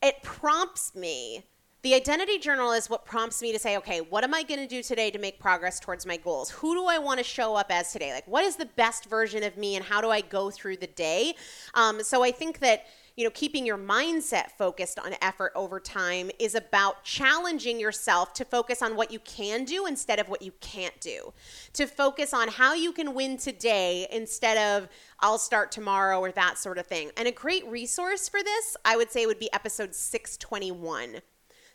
it 0.01 0.23
prompts 0.23 0.95
me. 0.95 1.45
The 1.83 1.95
identity 1.95 2.37
journal 2.37 2.73
is 2.73 2.91
what 2.91 3.05
prompts 3.05 3.41
me 3.41 3.51
to 3.53 3.57
say, 3.57 3.75
okay, 3.77 4.01
what 4.01 4.23
am 4.23 4.35
I 4.35 4.43
going 4.43 4.59
to 4.59 4.67
do 4.67 4.83
today 4.83 5.09
to 5.09 5.17
make 5.17 5.39
progress 5.39 5.79
towards 5.79 6.05
my 6.05 6.15
goals? 6.15 6.51
Who 6.51 6.75
do 6.75 6.85
I 6.85 6.99
want 6.99 7.17
to 7.17 7.23
show 7.23 7.55
up 7.55 7.71
as 7.71 7.91
today? 7.91 8.13
Like, 8.13 8.27
what 8.27 8.43
is 8.43 8.55
the 8.55 8.67
best 8.67 9.05
version 9.05 9.41
of 9.41 9.57
me, 9.57 9.75
and 9.75 9.83
how 9.83 9.99
do 9.99 10.11
I 10.11 10.21
go 10.21 10.51
through 10.51 10.77
the 10.77 10.85
day? 10.85 11.33
Um, 11.73 12.03
so 12.03 12.23
I 12.23 12.29
think 12.29 12.59
that 12.59 12.85
you 13.17 13.23
know, 13.25 13.31
keeping 13.31 13.65
your 13.65 13.77
mindset 13.77 14.51
focused 14.51 14.97
on 14.97 15.15
effort 15.21 15.51
over 15.55 15.79
time 15.79 16.31
is 16.39 16.55
about 16.55 17.03
challenging 17.03 17.79
yourself 17.79 18.33
to 18.33 18.45
focus 18.45 18.81
on 18.81 18.95
what 18.95 19.11
you 19.11 19.19
can 19.19 19.65
do 19.65 19.85
instead 19.85 20.19
of 20.19 20.29
what 20.29 20.41
you 20.41 20.53
can't 20.61 20.97
do. 21.01 21.33
To 21.73 21.87
focus 21.87 22.33
on 22.33 22.47
how 22.47 22.73
you 22.73 22.93
can 22.93 23.13
win 23.13 23.37
today 23.37 24.07
instead 24.11 24.57
of 24.57 24.87
I'll 25.19 25.37
start 25.37 25.71
tomorrow 25.71 26.19
or 26.19 26.31
that 26.31 26.57
sort 26.57 26.77
of 26.77 26.87
thing. 26.87 27.11
And 27.17 27.27
a 27.27 27.31
great 27.31 27.65
resource 27.67 28.29
for 28.29 28.41
this, 28.41 28.77
I 28.85 28.95
would 28.95 29.11
say, 29.11 29.25
would 29.25 29.39
be 29.39 29.51
episode 29.51 29.93
621 29.93 31.21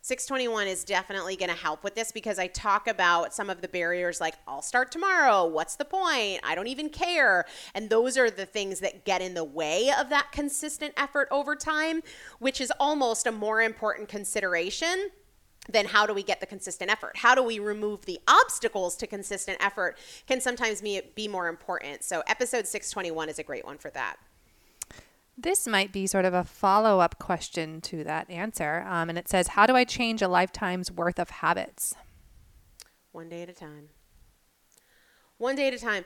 621 0.06 0.68
is 0.68 0.84
definitely 0.84 1.34
going 1.34 1.50
to 1.50 1.56
help 1.56 1.82
with 1.82 1.96
this 1.96 2.12
because 2.12 2.38
I 2.38 2.46
talk 2.46 2.86
about 2.86 3.34
some 3.34 3.50
of 3.50 3.60
the 3.60 3.66
barriers 3.66 4.20
like, 4.20 4.36
I'll 4.46 4.62
start 4.62 4.92
tomorrow. 4.92 5.44
What's 5.44 5.74
the 5.74 5.84
point? 5.84 6.38
I 6.44 6.54
don't 6.54 6.68
even 6.68 6.90
care. 6.90 7.44
And 7.74 7.90
those 7.90 8.16
are 8.16 8.30
the 8.30 8.46
things 8.46 8.78
that 8.78 9.04
get 9.04 9.20
in 9.20 9.34
the 9.34 9.42
way 9.42 9.90
of 9.98 10.08
that 10.10 10.30
consistent 10.30 10.94
effort 10.96 11.26
over 11.32 11.56
time, 11.56 12.02
which 12.38 12.60
is 12.60 12.72
almost 12.78 13.26
a 13.26 13.32
more 13.32 13.60
important 13.60 14.08
consideration 14.08 15.10
than 15.68 15.86
how 15.86 16.06
do 16.06 16.14
we 16.14 16.22
get 16.22 16.38
the 16.38 16.46
consistent 16.46 16.88
effort? 16.88 17.16
How 17.16 17.34
do 17.34 17.42
we 17.42 17.58
remove 17.58 18.06
the 18.06 18.20
obstacles 18.28 18.94
to 18.98 19.08
consistent 19.08 19.58
effort 19.60 19.98
can 20.28 20.40
sometimes 20.40 20.82
be, 20.82 21.00
be 21.16 21.26
more 21.26 21.48
important. 21.48 22.04
So, 22.04 22.22
episode 22.28 22.68
621 22.68 23.28
is 23.28 23.40
a 23.40 23.42
great 23.42 23.64
one 23.64 23.76
for 23.76 23.90
that. 23.90 24.18
This 25.38 25.66
might 25.66 25.92
be 25.92 26.06
sort 26.06 26.24
of 26.24 26.32
a 26.32 26.44
follow 26.44 27.00
up 27.00 27.18
question 27.18 27.82
to 27.82 28.02
that 28.04 28.30
answer. 28.30 28.84
Um, 28.88 29.10
and 29.10 29.18
it 29.18 29.28
says, 29.28 29.48
How 29.48 29.66
do 29.66 29.76
I 29.76 29.84
change 29.84 30.22
a 30.22 30.28
lifetime's 30.28 30.90
worth 30.90 31.18
of 31.18 31.28
habits? 31.28 31.94
One 33.12 33.28
day 33.28 33.42
at 33.42 33.50
a 33.50 33.52
time. 33.52 33.90
One 35.36 35.54
day 35.54 35.68
at 35.68 35.74
a 35.74 35.78
time. 35.78 36.04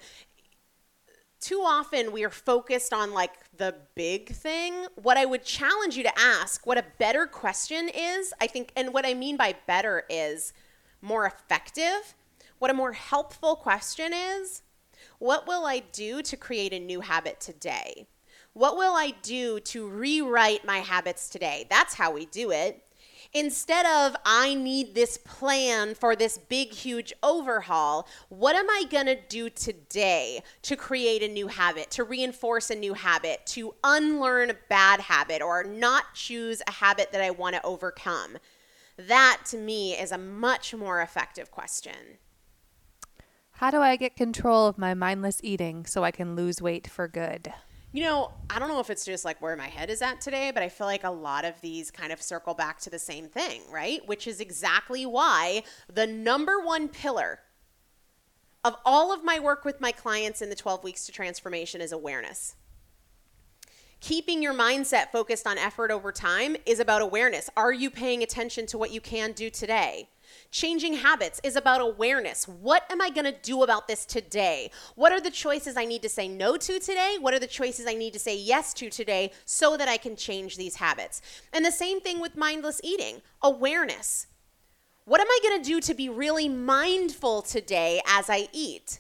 Too 1.41 1.63
often 1.65 2.13
we 2.13 2.25
are 2.25 2.31
focused 2.31 2.93
on 2.93 3.15
like 3.15 3.33
the 3.57 3.77
big 3.95 4.31
thing. 4.31 4.87
What 4.97 5.17
I 5.17 5.25
would 5.25 5.45
challenge 5.45 5.97
you 5.97 6.03
to 6.03 6.19
ask, 6.19 6.67
what 6.67 6.77
a 6.77 6.85
better 6.99 7.27
question 7.27 7.89
is, 7.89 8.35
I 8.41 8.47
think, 8.47 8.73
and 8.77 8.93
what 8.93 9.07
I 9.07 9.15
mean 9.15 9.37
by 9.37 9.55
better 9.67 10.05
is 10.11 10.53
more 11.01 11.25
effective. 11.25 12.15
What 12.59 12.71
a 12.71 12.75
more 12.75 12.93
helpful 12.93 13.57
question 13.57 14.13
is, 14.13 14.63
what 15.19 15.47
will 15.47 15.65
I 15.65 15.79
do 15.79 16.21
to 16.21 16.37
create 16.37 16.75
a 16.75 16.79
new 16.79 17.01
habit 17.01 17.41
today? 17.41 18.07
What 18.53 18.77
will 18.77 18.95
I 18.95 19.13
do 19.23 19.61
to 19.61 19.89
rewrite 19.89 20.65
my 20.65 20.79
habits 20.79 21.29
today? 21.29 21.67
That's 21.71 21.95
how 21.95 22.13
we 22.13 22.27
do 22.27 22.51
it. 22.51 22.83
Instead 23.33 23.87
of, 23.87 24.17
I 24.25 24.55
need 24.55 24.97
this 24.97 25.17
plan 25.17 25.95
for 25.95 26.17
this 26.17 26.37
big, 26.37 26.73
huge 26.73 27.13
overhaul, 27.23 28.09
what 28.29 28.57
am 28.57 28.69
I 28.69 28.87
to 28.91 29.17
do 29.29 29.51
today 29.51 30.43
to 30.63 30.75
create 30.75 31.23
a 31.23 31.29
new 31.29 31.47
habit, 31.47 31.93
to 31.93 32.03
reinforce 32.03 32.71
a 32.71 32.75
new 32.75 32.95
habit, 32.95 33.47
to 33.47 33.75
unlearn 33.85 34.51
a 34.51 34.57
bad 34.69 35.01
habit, 35.01 35.43
or 35.43 35.63
not 35.63 36.15
choose 36.15 36.61
a 36.67 36.73
habit 36.73 37.13
that 37.13 37.21
I 37.21 37.31
want 37.31 37.55
to 37.55 37.65
overcome? 37.65 38.39
That 38.97 39.43
to 39.47 39.57
me 39.57 39.95
is 39.95 40.11
a 40.11 40.19
much 40.19 40.75
more 40.75 41.01
effective 41.01 41.53
question. 41.53 42.19
How 43.53 43.71
do 43.71 43.81
I 43.81 43.95
get 43.95 44.17
control 44.17 44.67
of 44.67 44.77
my 44.77 44.93
mindless 44.95 45.41
eating 45.45 45.87
so 45.87 46.03
I 46.03 46.11
can 46.11 46.35
lose 46.35 46.61
weight 46.61 46.89
for 46.89 47.07
good? 47.07 47.53
You 47.93 48.05
know, 48.05 48.33
I 48.49 48.61
don't 48.61 48.69
know 48.69 48.79
if 48.79 48.89
it's 48.89 49.05
just 49.05 49.25
like 49.25 49.43
where 49.43 49.57
my 49.57 49.67
head 49.67 49.91
is 49.91 50.01
at 50.01 50.21
today, 50.21 50.53
but 50.53 50.63
I 50.63 50.69
feel 50.69 50.87
like 50.87 51.03
a 51.03 51.11
lot 51.11 51.45
of 51.45 51.61
these 51.61 51.91
kind 51.91 52.13
of 52.13 52.23
circle 52.23 52.55
back 52.55 52.79
to 52.81 52.91
the 52.91 53.01
same 53.01 53.27
thing, 53.27 53.63
right? 53.71 54.07
Which 54.07 54.29
is 54.29 54.41
exactly 54.41 55.05
why 55.07 55.65
the 55.93 56.07
number 56.07 56.61
one 56.61 56.89
pillar 56.89 57.41
of 58.63 58.77
all 58.85 59.13
of 59.13 59.25
my 59.25 59.41
work 59.41 59.65
with 59.65 59.81
my 59.81 59.91
clients 59.91 60.41
in 60.41 60.51
the 60.51 60.55
12 60.55 60.85
weeks 60.85 61.07
to 61.07 61.13
transformation 61.13 61.81
is 61.81 61.91
awareness. 61.91 62.55
Keeping 64.01 64.43
your 64.43 64.55
mindset 64.55 65.11
focused 65.11 65.47
on 65.47 65.59
effort 65.59 65.91
over 65.91 66.13
time 66.13 66.57
is 66.65 66.79
about 66.79 67.03
awareness. 67.03 67.51
Are 67.57 67.73
you 67.73 67.91
paying 67.91 68.23
attention 68.23 68.67
to 68.67 68.79
what 68.79 68.93
you 68.93 69.01
can 69.01 69.33
do 69.33 69.51
today? 69.51 70.09
Changing 70.51 70.95
habits 70.95 71.41
is 71.45 71.55
about 71.55 71.81
awareness. 71.81 72.49
What 72.49 72.85
am 72.91 73.01
I 73.01 73.11
going 73.11 73.25
to 73.25 73.41
do 73.41 73.63
about 73.63 73.87
this 73.87 74.05
today? 74.05 74.73
What 74.97 75.13
are 75.13 75.21
the 75.21 75.31
choices 75.31 75.77
I 75.77 75.85
need 75.85 76.03
to 76.03 76.09
say 76.09 76.27
no 76.27 76.57
to 76.57 76.81
today? 76.81 77.19
What 77.21 77.35
are 77.35 77.39
the 77.39 77.47
choices 77.47 77.87
I 77.87 77.95
need 77.95 78.13
to 78.15 78.19
say 78.19 78.37
yes 78.37 78.75
to 78.75 78.91
today 78.91 79.31
so 79.45 79.77
that 79.77 79.89
I 79.89 79.97
can 79.97 80.17
change 80.17 80.57
these 80.57 80.75
habits? 80.75 81.23
And 81.53 81.65
the 81.65 81.71
same 81.71 82.01
thing 82.01 82.21
with 82.21 82.37
mindless 82.37 82.81
eating 82.83 83.23
awareness. 83.41 84.27
What 85.05 85.21
am 85.21 85.29
I 85.29 85.39
going 85.41 85.63
to 85.63 85.69
do 85.69 85.81
to 85.83 85.95
be 85.95 86.09
really 86.09 86.49
mindful 86.49 87.43
today 87.43 88.01
as 88.05 88.29
I 88.29 88.49
eat? 88.53 88.99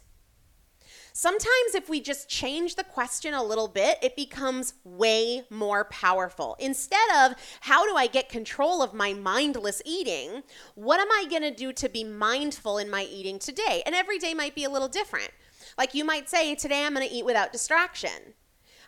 Sometimes, 1.12 1.74
if 1.74 1.88
we 1.88 2.00
just 2.00 2.28
change 2.28 2.76
the 2.76 2.84
question 2.84 3.34
a 3.34 3.42
little 3.42 3.68
bit, 3.68 3.98
it 4.02 4.16
becomes 4.16 4.74
way 4.84 5.44
more 5.50 5.84
powerful. 5.84 6.56
Instead 6.58 7.10
of, 7.16 7.34
how 7.62 7.86
do 7.86 7.96
I 7.96 8.06
get 8.06 8.28
control 8.28 8.82
of 8.82 8.94
my 8.94 9.12
mindless 9.12 9.82
eating? 9.84 10.42
What 10.74 11.00
am 11.00 11.10
I 11.10 11.26
going 11.28 11.42
to 11.42 11.50
do 11.54 11.72
to 11.72 11.88
be 11.88 12.04
mindful 12.04 12.78
in 12.78 12.90
my 12.90 13.02
eating 13.02 13.38
today? 13.38 13.82
And 13.84 13.94
every 13.94 14.18
day 14.18 14.34
might 14.34 14.54
be 14.54 14.64
a 14.64 14.70
little 14.70 14.88
different. 14.88 15.30
Like 15.76 15.94
you 15.94 16.04
might 16.04 16.28
say, 16.28 16.54
today 16.54 16.84
I'm 16.84 16.94
going 16.94 17.06
to 17.08 17.14
eat 17.14 17.24
without 17.24 17.52
distraction. 17.52 18.34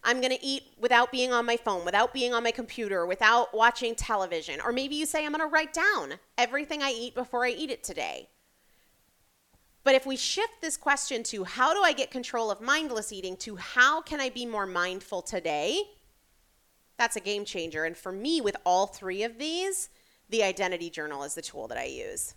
I'm 0.04 0.20
going 0.20 0.36
to 0.36 0.44
eat 0.44 0.64
without 0.80 1.12
being 1.12 1.32
on 1.32 1.46
my 1.46 1.56
phone, 1.56 1.84
without 1.84 2.12
being 2.12 2.34
on 2.34 2.42
my 2.42 2.50
computer, 2.50 3.06
without 3.06 3.54
watching 3.54 3.94
television. 3.94 4.60
Or 4.60 4.72
maybe 4.72 4.96
you 4.96 5.06
say, 5.06 5.24
I'm 5.24 5.32
going 5.32 5.48
to 5.48 5.52
write 5.52 5.72
down 5.72 6.14
everything 6.36 6.82
I 6.82 6.90
eat 6.90 7.14
before 7.14 7.44
I 7.44 7.50
eat 7.50 7.70
it 7.70 7.84
today. 7.84 8.28
But 9.84 9.94
if 9.94 10.06
we 10.06 10.16
shift 10.16 10.60
this 10.60 10.76
question 10.76 11.22
to 11.24 11.44
how 11.44 11.74
do 11.74 11.82
I 11.82 11.92
get 11.92 12.10
control 12.10 12.50
of 12.50 12.60
mindless 12.60 13.12
eating 13.12 13.36
to 13.38 13.56
how 13.56 14.00
can 14.00 14.20
I 14.20 14.30
be 14.30 14.46
more 14.46 14.66
mindful 14.66 15.22
today, 15.22 15.82
that's 16.98 17.16
a 17.16 17.20
game 17.20 17.44
changer. 17.44 17.84
And 17.84 17.96
for 17.96 18.12
me, 18.12 18.40
with 18.40 18.56
all 18.64 18.86
three 18.86 19.24
of 19.24 19.38
these, 19.38 19.88
the 20.28 20.42
identity 20.44 20.88
journal 20.88 21.24
is 21.24 21.34
the 21.34 21.42
tool 21.42 21.66
that 21.68 21.78
I 21.78 21.84
use. 21.84 22.34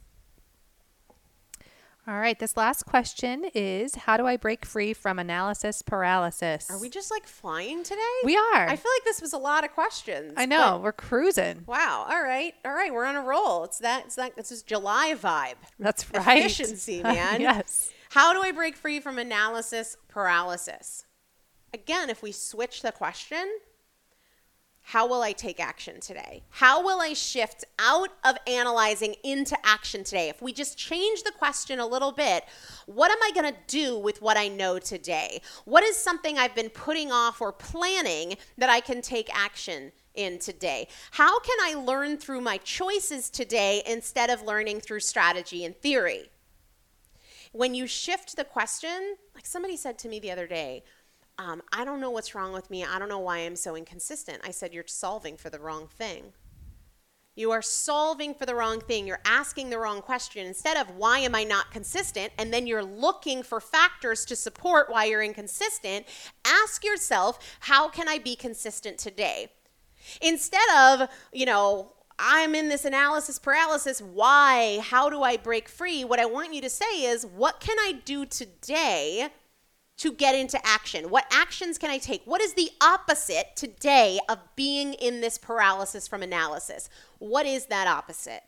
All 2.08 2.20
right, 2.20 2.38
this 2.38 2.56
last 2.56 2.86
question 2.86 3.46
is 3.56 3.96
How 3.96 4.16
do 4.16 4.28
I 4.28 4.38
break 4.38 4.64
free 4.64 4.94
from 4.94 5.18
analysis 5.18 5.82
paralysis? 5.82 6.70
Are 6.70 6.80
we 6.80 6.88
just 6.88 7.10
like 7.10 7.26
flying 7.26 7.84
today? 7.84 8.02
We 8.24 8.38
are. 8.38 8.68
I 8.70 8.76
feel 8.76 8.92
like 8.96 9.04
this 9.06 9.22
was 9.22 9.34
a 9.34 9.40
lot 9.40 9.64
of 9.64 9.72
questions. 9.72 10.34
I 10.38 10.46
know, 10.46 10.80
we're 10.84 10.92
cruising. 10.92 11.64
Wow. 11.66 12.06
All 12.08 12.22
right. 12.22 12.54
All 12.64 12.74
right. 12.74 12.94
We're 12.94 13.06
on 13.06 13.16
a 13.16 13.22
roll. 13.24 13.64
It's 13.64 13.80
that, 13.80 14.06
it's 14.06 14.16
that, 14.16 14.34
it's 14.38 14.50
this 14.50 14.62
July 14.62 15.16
vibe. 15.20 15.56
That's 15.80 16.12
right. 16.14 16.38
Efficiency, 16.38 17.02
man. 17.04 17.42
yes. 17.42 17.92
How 18.12 18.34
do 18.34 18.42
I 18.44 18.52
break 18.52 18.76
free 18.76 19.00
from 19.00 19.18
analysis 19.18 19.98
paralysis? 20.08 21.06
Again, 21.74 22.12
if 22.12 22.22
we 22.22 22.32
switch 22.32 22.84
the 22.84 22.92
question, 22.92 23.50
how 24.88 25.08
will 25.08 25.24
I 25.24 25.32
take 25.32 25.60
action 25.60 26.00
today? 26.00 26.44
How 26.52 26.84
will 26.84 27.02
I 27.02 27.14
shift 27.14 27.66
out 27.80 28.10
of 28.24 28.38
analyzing 28.46 29.16
into 29.24 29.58
action 29.66 30.04
today? 30.04 30.30
If 30.30 30.44
we 30.44 30.54
just 30.54 30.78
change 30.78 31.24
the 31.24 31.32
question 31.32 31.80
a 31.80 31.88
little 31.88 32.12
bit, 32.12 32.46
what 32.86 33.10
am 33.10 33.18
I 33.24 33.32
going 33.32 33.52
to 33.52 33.60
do 33.66 33.98
with 33.98 34.22
what 34.22 34.38
I 34.38 34.48
know 34.48 34.78
today? 34.78 35.42
What 35.66 35.84
is 35.84 35.98
something 35.98 36.38
I've 36.38 36.54
been 36.54 36.70
putting 36.70 37.12
off 37.12 37.42
or 37.42 37.52
planning 37.52 38.36
that 38.60 38.70
I 38.70 38.80
can 38.80 39.02
take 39.02 39.36
action 39.36 39.92
in 40.14 40.38
today? 40.38 40.88
How 41.10 41.40
can 41.40 41.58
I 41.64 41.74
learn 41.74 42.18
through 42.18 42.42
my 42.42 42.58
choices 42.58 43.32
today 43.32 43.82
instead 43.88 44.30
of 44.30 44.44
learning 44.44 44.82
through 44.82 45.00
strategy 45.00 45.66
and 45.66 45.76
theory? 45.76 46.30
When 47.54 47.74
you 47.74 47.88
shift 47.88 48.36
the 48.36 48.44
question, 48.44 49.16
like 49.34 49.48
somebody 49.48 49.78
said 49.78 49.98
to 50.00 50.10
me 50.10 50.20
the 50.20 50.30
other 50.30 50.46
day, 50.46 50.84
um, 51.38 51.62
I 51.74 51.84
don't 51.84 52.00
know 52.00 52.12
what's 52.12 52.34
wrong 52.34 52.54
with 52.54 52.70
me. 52.70 52.84
I 52.84 52.98
don't 53.00 53.10
know 53.10 53.20
why 53.20 53.40
I'm 53.40 53.56
so 53.56 53.76
inconsistent. 53.76 54.42
I 54.44 54.52
said, 54.52 54.74
You're 54.74 54.88
solving 54.88 55.38
for 55.38 55.50
the 55.50 55.60
wrong 55.60 55.88
thing. 55.88 56.34
You 57.38 57.52
are 57.52 57.62
solving 57.62 58.34
for 58.34 58.46
the 58.46 58.56
wrong 58.56 58.80
thing. 58.80 59.06
You're 59.06 59.20
asking 59.26 59.70
the 59.70 59.78
wrong 59.78 60.02
question. 60.02 60.48
Instead 60.48 60.78
of 60.78 60.96
why 60.96 61.20
am 61.20 61.36
I 61.36 61.44
not 61.44 61.70
consistent, 61.70 62.32
and 62.38 62.54
then 62.54 62.66
you're 62.66 62.84
looking 62.84 63.44
for 63.44 63.60
factors 63.60 64.24
to 64.26 64.38
support 64.38 64.90
why 64.90 65.06
you're 65.06 65.22
inconsistent, 65.22 66.06
ask 66.46 66.86
yourself, 66.86 67.58
how 67.62 67.90
can 67.90 68.08
I 68.08 68.20
be 68.20 68.38
consistent 68.38 68.98
today? 68.98 69.52
Instead 70.22 70.70
of, 70.78 71.10
you 71.34 71.46
know, 71.46 71.92
I'm 72.18 72.56
in 72.56 72.70
this 72.70 72.86
analysis 72.86 73.38
paralysis. 73.38 74.02
Why? 74.02 74.80
How 74.82 75.10
do 75.10 75.22
I 75.22 75.36
break 75.36 75.68
free? 75.68 76.06
What 76.06 76.20
I 76.20 76.26
want 76.26 76.54
you 76.54 76.62
to 76.62 76.70
say 76.70 77.04
is, 77.04 77.26
what 77.26 77.60
can 77.60 77.78
I 77.80 78.00
do 78.06 78.26
today 78.26 79.30
to 79.98 80.12
get 80.12 80.36
into 80.36 80.60
action? 80.66 81.10
What 81.10 81.26
actions 81.32 81.78
can 81.78 81.90
I 81.90 81.98
take? 81.98 82.22
What 82.26 82.42
is 82.42 82.54
the 82.54 82.70
opposite 82.82 83.56
today 83.56 84.20
of 84.28 84.40
being 84.56 84.94
in 84.94 85.22
this 85.22 85.38
paralysis 85.38 86.08
from 86.08 86.22
analysis? 86.24 86.90
What 87.20 87.46
is 87.46 87.68
that 87.68 87.88
opposite? 87.88 88.44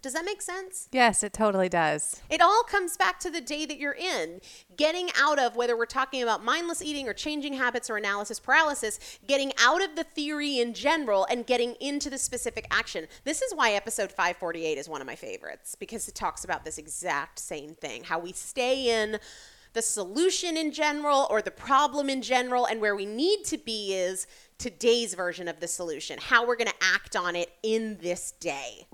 Does 0.00 0.14
that 0.14 0.24
make 0.24 0.42
sense? 0.42 0.88
Yes, 0.90 1.22
it 1.22 1.32
totally 1.32 1.68
does. 1.68 2.20
It 2.28 2.40
all 2.40 2.64
comes 2.64 2.96
back 2.96 3.20
to 3.20 3.30
the 3.30 3.40
day 3.40 3.66
that 3.66 3.78
you're 3.78 3.92
in. 3.92 4.40
Getting 4.76 5.10
out 5.16 5.38
of, 5.38 5.54
whether 5.54 5.76
we're 5.76 5.86
talking 5.86 6.24
about 6.24 6.42
mindless 6.42 6.82
eating 6.82 7.08
or 7.08 7.14
changing 7.14 7.52
habits 7.52 7.88
or 7.88 7.96
analysis 7.96 8.40
paralysis, 8.40 8.98
getting 9.28 9.52
out 9.62 9.80
of 9.80 9.94
the 9.94 10.02
theory 10.02 10.58
in 10.58 10.74
general 10.74 11.24
and 11.30 11.46
getting 11.46 11.74
into 11.74 12.10
the 12.10 12.18
specific 12.18 12.66
action. 12.72 13.06
This 13.22 13.42
is 13.42 13.54
why 13.54 13.72
episode 13.72 14.10
548 14.10 14.76
is 14.76 14.88
one 14.88 15.00
of 15.00 15.06
my 15.06 15.14
favorites 15.14 15.76
because 15.76 16.08
it 16.08 16.16
talks 16.16 16.42
about 16.42 16.64
this 16.64 16.78
exact 16.78 17.38
same 17.38 17.74
thing 17.74 18.02
how 18.02 18.18
we 18.18 18.32
stay 18.32 19.02
in 19.02 19.20
the 19.72 19.82
solution 19.82 20.56
in 20.56 20.72
general 20.72 21.26
or 21.30 21.40
the 21.42 21.50
problem 21.50 22.08
in 22.10 22.22
general. 22.22 22.66
And 22.66 22.80
where 22.80 22.94
we 22.96 23.06
need 23.06 23.44
to 23.46 23.58
be 23.58 23.94
is 23.94 24.26
today's 24.58 25.14
version 25.14 25.48
of 25.48 25.60
the 25.60 25.68
solution, 25.68 26.18
how 26.20 26.46
we're 26.46 26.56
going 26.56 26.68
to 26.70 26.84
act 26.94 27.16
on 27.16 27.34
it 27.36 27.50
in 27.62 27.98
this 28.00 28.32
day. 28.32 28.86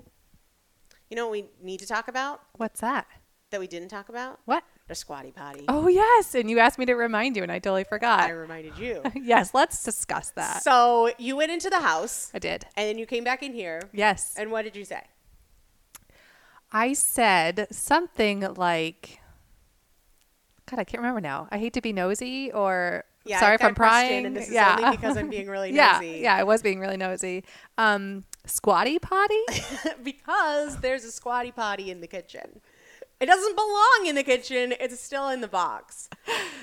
You 1.09 1.15
know 1.15 1.25
what 1.25 1.31
we 1.31 1.45
need 1.61 1.79
to 1.79 1.87
talk 1.87 2.07
about 2.07 2.41
What's 2.57 2.81
that? 2.81 3.07
that 3.51 3.59
we 3.59 3.65
didn't 3.67 3.89
talk 3.89 4.09
about? 4.09 4.39
What? 4.45 4.63
The 4.87 4.93
squatty 4.95 5.31
potty. 5.31 5.65
Oh, 5.67 5.87
yes. 5.87 6.35
And 6.35 6.49
you 6.51 6.59
asked 6.59 6.77
me 6.77 6.85
to 6.85 6.93
remind 6.93 7.35
you, 7.35 7.41
and 7.43 7.51
I 7.51 7.57
totally 7.57 7.83
forgot. 7.83 8.21
I 8.21 8.29
reminded 8.29 8.77
you. 8.77 9.01
yes, 9.15 9.53
let's 9.55 9.83
discuss 9.83 10.29
that. 10.31 10.61
so 10.63 11.11
you 11.17 11.35
went 11.35 11.51
into 11.51 11.69
the 11.69 11.79
house 11.79 12.29
I 12.33 12.37
did. 12.39 12.65
and 12.77 12.87
then 12.87 12.97
you 12.99 13.05
came 13.07 13.23
back 13.23 13.41
in 13.43 13.53
here. 13.53 13.81
Yes. 13.91 14.35
And 14.37 14.51
what 14.51 14.65
did 14.65 14.75
you 14.75 14.85
say? 14.85 15.01
I 16.71 16.93
said 16.93 17.67
something 17.71 18.41
like, 18.53 19.19
God, 20.69 20.79
I 20.79 20.83
can't 20.83 21.01
remember 21.01 21.21
now. 21.21 21.47
I 21.51 21.57
hate 21.57 21.73
to 21.73 21.81
be 21.81 21.93
nosy 21.93 22.51
or 22.51 23.03
Yeah, 23.25 23.39
sorry 23.39 23.55
if 23.55 23.61
I'm 23.61 23.69
got 23.69 23.71
a 23.71 23.75
question, 23.75 24.07
prying. 24.09 24.25
and 24.25 24.35
this 24.35 24.47
is 24.47 24.53
yeah. 24.53 24.77
only 24.79 24.97
because 24.97 25.17
I'm 25.17 25.29
being 25.35 25.47
really 25.47 25.73
yeah. 25.73 25.93
nosy. 26.01 26.19
Yeah, 26.21 26.35
I 26.35 26.43
was 26.43 26.61
being 26.61 26.79
really 26.79 26.97
nosy. 26.97 27.43
Um, 27.77 28.23
squatty 28.45 28.99
potty? 28.99 29.41
because 30.03 30.77
there's 30.77 31.03
a 31.05 31.11
squatty 31.11 31.51
potty 31.51 31.89
in 31.91 32.01
the 32.01 32.07
kitchen. 32.07 32.61
It 33.19 33.25
doesn't 33.25 33.55
belong 33.55 34.03
in 34.07 34.15
the 34.15 34.23
kitchen. 34.23 34.73
It's 34.79 34.99
still 35.01 35.27
in 35.29 35.41
the 35.41 35.47
box. 35.47 36.09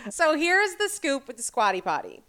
So 0.09 0.37
here's 0.37 0.77
the 0.77 0.89
scoop 0.89 1.27
with 1.27 1.37
the 1.37 1.43
squatty 1.43 1.81
potty. 1.83 2.23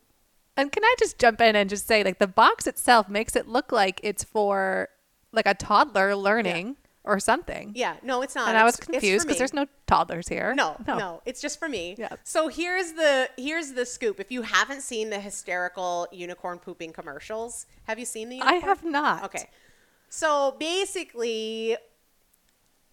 and 0.58 0.72
can 0.72 0.84
I 0.84 0.96
just 1.00 1.18
jump 1.20 1.40
in 1.40 1.56
and 1.56 1.70
just 1.70 1.88
say, 1.88 2.04
like, 2.04 2.20
the 2.20 2.28
box 2.28 2.68
itself 2.68 3.08
makes 3.08 3.36
it 3.36 3.48
look 3.48 3.72
like 3.72 4.02
it's 4.04 4.24
for 4.24 4.90
like 5.32 5.46
a 5.46 5.54
toddler 5.54 6.16
learning 6.16 6.76
or 7.08 7.20
something. 7.20 7.72
Yeah, 7.76 7.96
no, 8.04 8.22
it's 8.22 8.36
not. 8.36 8.50
And 8.50 8.58
I 8.58 8.64
was 8.64 8.76
It's- 8.76 8.80
it's 8.80 8.86
for 8.86 8.92
confused 8.92 9.26
because 9.26 9.38
there's 9.40 9.54
no 9.54 9.66
toddlers 9.88 10.28
here. 10.28 10.54
No, 10.64 10.76
no, 10.88 11.22
it's 11.26 11.42
just 11.42 11.58
for 11.60 11.70
me. 11.70 11.96
Yeah. 11.98 12.10
So 12.24 12.48
here's 12.48 12.94
the 12.94 13.30
here's 13.38 13.74
the 13.74 13.86
scoop. 13.86 14.20
If 14.20 14.32
you 14.32 14.42
haven't 14.44 14.82
seen 14.82 15.10
the 15.10 15.20
hysterical 15.20 16.08
unicorn 16.12 16.60
pooping 16.60 16.94
commercials, 16.94 17.66
have 17.88 17.98
you 18.00 18.06
seen 18.06 18.30
the? 18.30 18.42
I 18.42 18.54
have 18.56 18.84
not. 18.84 19.24
Okay. 19.26 19.50
So 20.10 20.56
basically, 20.60 21.78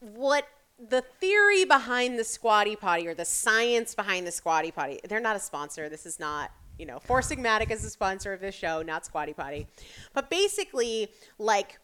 what 0.00 0.46
the 0.78 1.02
theory 1.20 1.64
behind 1.64 2.18
the 2.18 2.24
squatty 2.24 2.76
potty 2.76 3.06
or 3.06 3.14
the 3.14 3.24
science 3.24 3.94
behind 3.94 4.26
the 4.26 4.32
squatty 4.32 4.70
potty, 4.70 5.00
they're 5.08 5.20
not 5.20 5.36
a 5.36 5.40
sponsor. 5.40 5.88
This 5.88 6.04
is 6.06 6.18
not, 6.18 6.50
you 6.78 6.84
know, 6.86 6.98
Four 6.98 7.20
Sigmatic 7.20 7.70
is 7.70 7.82
the 7.82 7.90
sponsor 7.90 8.32
of 8.32 8.40
this 8.40 8.54
show, 8.54 8.82
not 8.82 9.06
Squatty 9.06 9.32
Potty. 9.32 9.66
But 10.12 10.28
basically, 10.30 11.08
like, 11.38 11.78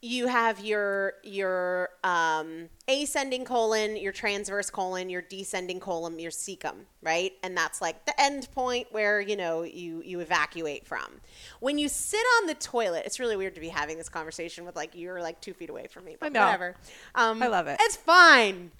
you 0.00 0.28
have 0.28 0.60
your 0.64 1.14
your 1.24 1.90
um, 2.04 2.68
ascending 2.86 3.44
colon, 3.44 3.96
your 3.96 4.12
transverse 4.12 4.70
colon, 4.70 5.10
your 5.10 5.22
descending 5.22 5.80
colon, 5.80 6.18
your 6.18 6.30
cecum, 6.30 6.84
right? 7.02 7.32
And 7.42 7.56
that's 7.56 7.80
like 7.80 8.04
the 8.06 8.18
end 8.20 8.48
point 8.52 8.88
where 8.92 9.20
you 9.20 9.36
know 9.36 9.62
you 9.62 10.02
you 10.04 10.20
evacuate 10.20 10.86
from. 10.86 11.20
When 11.60 11.78
you 11.78 11.88
sit 11.88 12.24
on 12.40 12.46
the 12.46 12.54
toilet, 12.54 13.02
it's 13.06 13.18
really 13.18 13.36
weird 13.36 13.56
to 13.56 13.60
be 13.60 13.68
having 13.68 13.98
this 13.98 14.08
conversation 14.08 14.64
with 14.64 14.76
like 14.76 14.94
you're 14.94 15.20
like 15.20 15.40
two 15.40 15.52
feet 15.52 15.70
away 15.70 15.88
from 15.88 16.04
me, 16.04 16.16
but 16.18 16.34
I 16.34 16.44
whatever. 16.44 16.76
Um, 17.14 17.42
I 17.42 17.48
love 17.48 17.66
it. 17.66 17.78
It's 17.80 17.96
fine. 17.96 18.70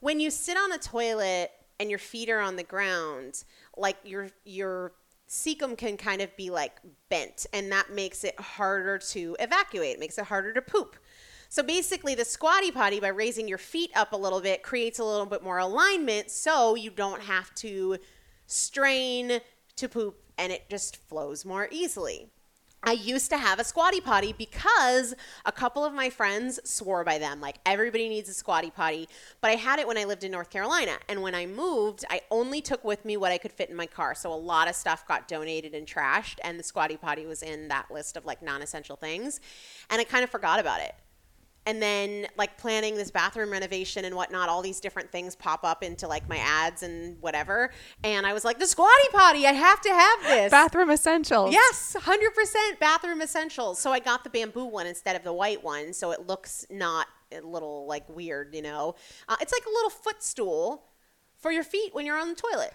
When 0.00 0.20
you 0.20 0.30
sit 0.30 0.56
on 0.56 0.70
the 0.70 0.78
toilet 0.78 1.52
and 1.80 1.88
your 1.88 1.98
feet 1.98 2.28
are 2.28 2.40
on 2.40 2.56
the 2.56 2.64
ground, 2.64 3.44
like 3.76 3.96
your 4.04 4.28
your 4.44 4.92
cecum 5.28 5.76
can 5.76 5.96
kind 5.96 6.22
of 6.22 6.34
be 6.36 6.50
like 6.50 6.78
bent 7.10 7.46
and 7.52 7.70
that 7.70 7.90
makes 7.90 8.24
it 8.24 8.38
harder 8.40 8.98
to 8.98 9.36
evacuate. 9.38 9.96
It 9.96 10.00
makes 10.00 10.18
it 10.18 10.24
harder 10.24 10.52
to 10.52 10.62
poop. 10.62 10.96
So 11.50 11.62
basically 11.62 12.14
the 12.14 12.24
squatty 12.24 12.70
potty 12.70 13.00
by 13.00 13.08
raising 13.08 13.48
your 13.48 13.58
feet 13.58 13.90
up 13.94 14.12
a 14.12 14.16
little 14.16 14.40
bit 14.40 14.62
creates 14.62 14.98
a 14.98 15.04
little 15.04 15.26
bit 15.26 15.42
more 15.42 15.58
alignment 15.58 16.30
so 16.30 16.74
you 16.74 16.90
don't 16.90 17.22
have 17.22 17.54
to 17.56 17.98
strain 18.46 19.40
to 19.76 19.88
poop 19.88 20.20
and 20.36 20.52
it 20.52 20.68
just 20.70 20.96
flows 20.96 21.44
more 21.44 21.68
easily 21.70 22.30
I 22.82 22.92
used 22.92 23.30
to 23.30 23.38
have 23.38 23.58
a 23.58 23.64
squatty 23.64 24.00
potty 24.00 24.32
because 24.32 25.14
a 25.44 25.50
couple 25.50 25.84
of 25.84 25.92
my 25.92 26.10
friends 26.10 26.60
swore 26.64 27.02
by 27.02 27.18
them. 27.18 27.40
Like, 27.40 27.58
everybody 27.66 28.08
needs 28.08 28.28
a 28.28 28.34
squatty 28.34 28.70
potty. 28.70 29.08
But 29.40 29.50
I 29.50 29.56
had 29.56 29.78
it 29.80 29.86
when 29.86 29.98
I 29.98 30.04
lived 30.04 30.22
in 30.22 30.30
North 30.30 30.48
Carolina. 30.48 30.92
And 31.08 31.20
when 31.20 31.34
I 31.34 31.46
moved, 31.46 32.04
I 32.08 32.20
only 32.30 32.60
took 32.60 32.84
with 32.84 33.04
me 33.04 33.16
what 33.16 33.32
I 33.32 33.38
could 33.38 33.52
fit 33.52 33.68
in 33.68 33.76
my 33.76 33.86
car. 33.86 34.14
So 34.14 34.32
a 34.32 34.34
lot 34.34 34.68
of 34.68 34.76
stuff 34.76 35.06
got 35.06 35.26
donated 35.26 35.74
and 35.74 35.86
trashed. 35.86 36.38
And 36.44 36.58
the 36.58 36.62
squatty 36.62 36.96
potty 36.96 37.26
was 37.26 37.42
in 37.42 37.68
that 37.68 37.90
list 37.90 38.16
of 38.16 38.24
like 38.24 38.42
non 38.42 38.62
essential 38.62 38.96
things. 38.96 39.40
And 39.90 40.00
I 40.00 40.04
kind 40.04 40.22
of 40.22 40.30
forgot 40.30 40.60
about 40.60 40.80
it. 40.80 40.94
And 41.66 41.82
then, 41.82 42.26
like, 42.38 42.56
planning 42.56 42.94
this 42.94 43.10
bathroom 43.10 43.50
renovation 43.50 44.06
and 44.06 44.14
whatnot, 44.14 44.48
all 44.48 44.62
these 44.62 44.80
different 44.80 45.12
things 45.12 45.36
pop 45.36 45.64
up 45.64 45.82
into 45.82 46.08
like 46.08 46.26
my 46.26 46.38
ads 46.38 46.82
and 46.82 47.20
whatever. 47.20 47.70
And 48.02 48.26
I 48.26 48.32
was 48.32 48.42
like, 48.42 48.58
the 48.58 48.66
squatty 48.66 49.08
potty, 49.12 49.46
I 49.46 49.52
have 49.52 49.80
to 49.82 49.90
have 49.90 50.22
this. 50.22 50.50
Bathroom 50.50 50.90
essentials. 50.90 51.52
Yes, 51.52 51.94
100% 51.98 52.78
bathroom 52.80 53.20
essentials. 53.20 53.78
So 53.78 53.92
I 53.92 53.98
got 53.98 54.24
the 54.24 54.30
bamboo 54.30 54.64
one 54.64 54.86
instead 54.86 55.14
of 55.14 55.24
the 55.24 55.32
white 55.32 55.62
one. 55.62 55.92
So 55.92 56.10
it 56.10 56.26
looks 56.26 56.64
not 56.70 57.06
a 57.32 57.40
little 57.40 57.86
like 57.86 58.08
weird, 58.08 58.54
you 58.54 58.62
know? 58.62 58.94
Uh, 59.28 59.36
it's 59.40 59.52
like 59.52 59.66
a 59.66 59.70
little 59.70 59.90
footstool 59.90 60.84
for 61.36 61.52
your 61.52 61.64
feet 61.64 61.94
when 61.94 62.06
you're 62.06 62.18
on 62.18 62.28
the 62.28 62.34
toilet. 62.34 62.72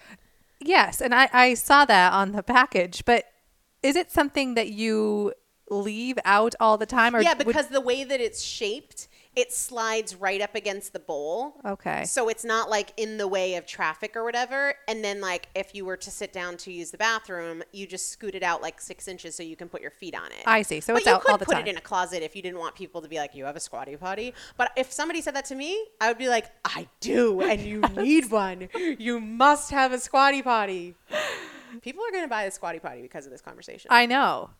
Yes, 0.59 1.01
and 1.01 1.13
I, 1.13 1.29
I 1.33 1.53
saw 1.55 1.85
that 1.85 2.13
on 2.13 2.31
the 2.31 2.43
package, 2.43 3.03
but 3.05 3.25
is 3.81 3.95
it 3.95 4.11
something 4.11 4.53
that 4.53 4.69
you 4.69 5.33
leave 5.73 6.17
out 6.25 6.55
all 6.59 6.77
the 6.77 6.85
time? 6.85 7.15
Or 7.15 7.21
yeah, 7.21 7.33
would- 7.33 7.47
because 7.47 7.67
the 7.67 7.81
way 7.81 8.03
that 8.03 8.21
it's 8.21 8.41
shaped, 8.41 9.07
it 9.35 9.51
slides 9.51 10.15
right 10.15 10.41
up 10.41 10.53
against 10.53 10.93
the 10.93 10.99
bowl. 10.99 11.55
Okay. 11.65 12.03
So 12.05 12.29
it's 12.29 12.45
not 12.45 12.69
like 12.69 12.93
in 12.97 13.17
the 13.17 13.27
way 13.27 13.55
of 13.55 13.65
traffic 13.65 14.15
or 14.15 14.23
whatever. 14.23 14.75
And 14.87 15.03
then, 15.03 15.21
like, 15.21 15.47
if 15.55 15.73
you 15.73 15.85
were 15.85 15.97
to 15.97 16.11
sit 16.11 16.31
down 16.31 16.55
to 16.57 16.71
use 16.71 16.91
the 16.91 16.99
bathroom, 16.99 17.63
you 17.71 17.87
just 17.87 18.09
scoot 18.09 18.35
it 18.35 18.43
out 18.43 18.61
like 18.61 18.79
six 18.79 19.07
inches 19.07 19.33
so 19.33 19.41
you 19.41 19.55
can 19.55 19.69
put 19.69 19.81
your 19.81 19.89
feet 19.89 20.13
on 20.15 20.27
it. 20.27 20.43
I 20.45 20.61
see. 20.61 20.79
So 20.81 20.93
but 20.93 20.97
it's 20.99 21.07
you 21.07 21.13
out 21.13 21.21
could 21.23 21.31
all 21.31 21.37
the 21.39 21.45
put 21.45 21.53
time. 21.55 21.65
it 21.65 21.69
in 21.71 21.77
a 21.77 21.81
closet 21.81 22.21
if 22.21 22.35
you 22.35 22.43
didn't 22.43 22.59
want 22.59 22.75
people 22.75 23.01
to 23.01 23.07
be 23.07 23.17
like, 23.17 23.33
"You 23.33 23.45
have 23.45 23.55
a 23.55 23.59
squatty 23.59 23.97
potty." 23.97 24.35
But 24.55 24.71
if 24.77 24.91
somebody 24.91 25.19
said 25.19 25.35
that 25.35 25.45
to 25.45 25.55
me, 25.55 25.83
I 25.99 26.09
would 26.09 26.19
be 26.19 26.29
like, 26.29 26.51
"I 26.63 26.87
do, 26.99 27.41
and 27.41 27.59
you 27.59 27.79
need 27.97 28.29
one. 28.29 28.69
You 28.75 29.19
must 29.19 29.71
have 29.71 29.91
a 29.93 29.99
squatty 29.99 30.43
potty." 30.43 30.93
People 31.81 32.03
are 32.07 32.11
going 32.11 32.23
to 32.23 32.29
buy 32.29 32.43
a 32.43 32.51
squatty 32.51 32.77
potty 32.77 33.01
because 33.01 33.25
of 33.25 33.31
this 33.31 33.41
conversation. 33.41 33.87
I 33.91 34.05
know. 34.05 34.51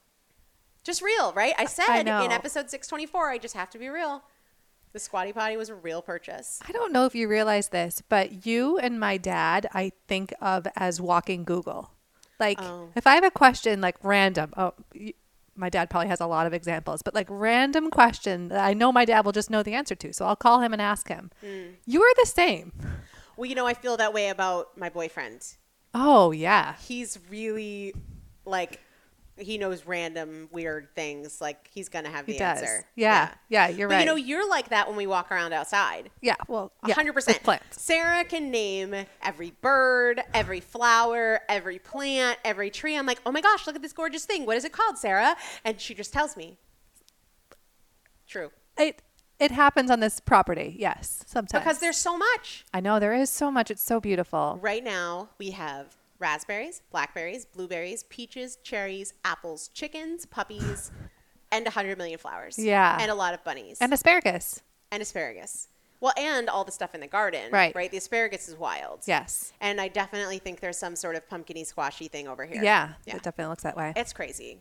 Just 0.84 1.02
real, 1.02 1.34
right? 1.34 1.54
I 1.58 1.65
said 1.65 2.08
I 2.08 2.26
in 2.26 2.32
episode 2.32 2.69
six 2.69 2.88
twenty 2.88 3.06
four, 3.06 3.30
I 3.30 3.38
just 3.38 3.56
have 3.56 3.69
to 3.72 3.78
be 3.80 3.89
real. 3.89 4.24
The 4.93 5.00
squatty 5.00 5.34
potty 5.34 5.58
was 5.58 5.69
a 5.69 5.76
real 5.76 6.02
purchase. 6.04 6.60
I 6.67 6.72
don't 6.72 6.93
know 6.93 7.06
if 7.06 7.15
you 7.15 7.28
realize 7.28 7.69
this, 7.69 8.04
but 8.10 8.46
you 8.46 8.78
and 8.78 9.00
my 9.00 9.17
dad, 9.17 9.67
I 9.74 9.91
think 10.08 10.34
of 10.39 10.67
as 10.76 11.02
walking 11.02 11.43
Google. 11.46 11.91
Like, 12.39 12.62
Oh. 12.62 12.89
if 12.96 13.08
I 13.08 13.15
have 13.15 13.24
a 13.24 13.32
question, 13.32 13.82
like 13.82 13.96
random, 14.04 14.54
oh, 14.56 14.74
my 15.56 15.69
dad 15.69 15.89
probably 15.89 16.10
has 16.10 16.19
a 16.19 16.28
lot 16.28 16.46
of 16.46 16.54
examples, 16.54 17.02
but 17.02 17.15
like 17.15 17.28
random 17.30 17.89
question 17.89 18.50
that 18.50 18.63
I 18.63 18.74
know 18.74 18.91
my 18.91 19.06
dad 19.06 19.26
will 19.26 19.32
just 19.32 19.50
know 19.50 19.63
the 19.63 19.74
answer 19.74 19.96
to. 19.96 20.13
So 20.13 20.26
I'll 20.26 20.36
call 20.36 20.62
him 20.62 20.74
and 20.74 20.82
ask 20.82 21.08
him. 21.08 21.32
Hmm. 21.43 21.69
You 21.86 22.02
are 22.04 22.13
the 22.15 22.26
same. 22.28 22.72
Well, 23.36 23.48
you 23.50 23.56
know, 23.56 23.65
I 23.65 23.74
feel 23.74 23.98
that 23.98 24.13
way 24.13 24.30
about 24.30 24.78
my 24.78 24.89
boyfriend. 24.89 25.43
Oh, 25.96 26.32
yeah. 26.32 26.76
He's 26.86 27.17
really 27.32 27.93
like 28.46 28.80
he 29.38 29.58
knows 29.58 29.86
random 29.86 30.48
weird 30.52 30.89
things. 30.96 31.41
Like 31.41 31.69
he's 31.74 31.89
gonna 31.89 32.10
have 32.10 32.26
the 32.26 32.34
He 32.34 32.38
does. 32.39 32.60
answer. 32.62 32.86
Yeah. 32.96 33.34
Yeah, 33.50 33.67
you're 33.67 33.88
but 33.88 33.96
right. 33.96 34.00
you 34.02 34.06
know, 34.06 34.15
you're 34.15 34.48
like 34.48 34.69
that 34.69 34.88
when 34.88 34.96
we 34.96 35.08
walk 35.08 35.32
around 35.32 35.54
outside. 35.54 36.12
yeah. 36.22 36.36
Well, 36.48 36.72
yeah, 36.86 36.93
hundred 36.93 37.15
with 37.15 37.26
percent. 37.26 37.43
plants. 37.43 37.82
Sarah 37.82 38.24
can 38.24 38.52
name 38.52 38.93
every 39.22 39.54
bird, 39.62 40.22
every 40.34 40.60
flower, 40.60 41.41
every 41.50 41.80
plant, 41.80 42.38
every 42.46 42.69
tree. 42.69 42.96
I'm 42.96 43.06
like, 43.06 43.22
oh 43.26 43.32
my 43.32 43.41
gosh, 43.41 43.65
look 43.65 43.76
at 43.76 43.82
this 43.82 43.93
gorgeous 43.93 44.26
thing. 44.26 44.46
What 44.46 44.58
is 44.58 44.65
it 44.65 44.72
called, 44.72 44.98
Sarah? 44.98 45.36
And 45.65 45.80
she 45.82 45.93
just 45.93 46.13
tells 46.13 46.38
me. 46.38 46.58
True. 48.28 48.52
It 48.78 49.02
it 49.39 49.52
happens 49.52 49.89
on 49.91 50.00
this 50.00 50.19
property. 50.19 50.76
Yes, 50.80 51.24
sometimes. 51.28 51.63
Because 51.63 51.80
there's 51.80 51.98
so 51.98 52.17
much. 52.17 52.65
I 52.74 52.80
know 52.80 53.00
there 53.00 53.13
is 53.13 53.30
so 53.30 53.52
much. 53.52 53.69
It's 53.72 53.84
so 53.84 54.00
beautiful. 54.00 54.60
Right 54.62 54.84
now, 54.84 55.30
we 55.38 55.52
have 55.52 55.96
raspberries, 56.19 56.82
blackberries, 56.91 57.45
blueberries, 57.45 58.04
peaches, 58.04 58.58
cherries, 58.63 59.13
apples, 59.26 59.67
chickens, 59.69 60.26
puppies, 60.26 60.91
and 61.52 61.65
100 61.65 61.97
million 61.97 62.17
flowers. 62.17 62.58
Yeah. 62.58 62.97
And 62.99 63.12
a 63.12 63.15
lot 63.15 63.34
of 63.34 63.43
bunnies. 63.43 63.78
And 63.82 63.93
asparagus. 63.93 64.62
and 64.91 65.02
asparagus. 65.02 65.67
Well, 65.99 66.13
and 66.17 66.49
all 66.49 66.65
the 66.65 66.71
stuff 66.71 66.93
in 66.95 66.99
the 67.02 67.08
garden. 67.08 67.49
Right. 67.52 67.73
Right? 67.73 67.89
The 67.89 67.97
asparagus 67.97 68.49
is 68.49 68.56
wild. 68.58 69.04
Yes. 69.06 69.54
And 69.62 69.80
I 69.80 69.88
definitely 69.88 70.38
think 70.38 70.60
there's 70.60 70.78
some 70.78 70.97
sort 70.97 71.15
of 71.15 71.28
pumpkiny 71.30 71.63
squashy 71.63 72.10
thing 72.10 72.28
over 72.28 72.45
here. 72.45 72.62
Yeah, 72.62 72.89
Yeah. 73.06 73.15
It 73.15 73.23
definitely 73.23 73.52
looks 73.52 73.63
that 73.63 73.78
way. 73.78 73.93
It's 73.95 74.12
crazy. 74.12 74.60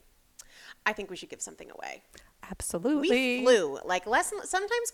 I 0.87 0.93
think 0.93 1.11
we 1.11 1.17
should 1.17 1.31
give 1.31 1.43
something 1.43 1.69
away. 1.71 2.03
Absolutely. 2.49 3.09
We 3.11 3.45
flew. 3.45 3.79
Like 3.85 4.07
less 4.07 4.33
sometimes 4.45 4.93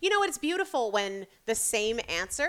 you 0.00 0.10
know 0.10 0.22
it's 0.22 0.38
beautiful 0.38 0.90
when 0.90 1.26
the 1.46 1.54
same 1.54 1.98
answer 2.08 2.48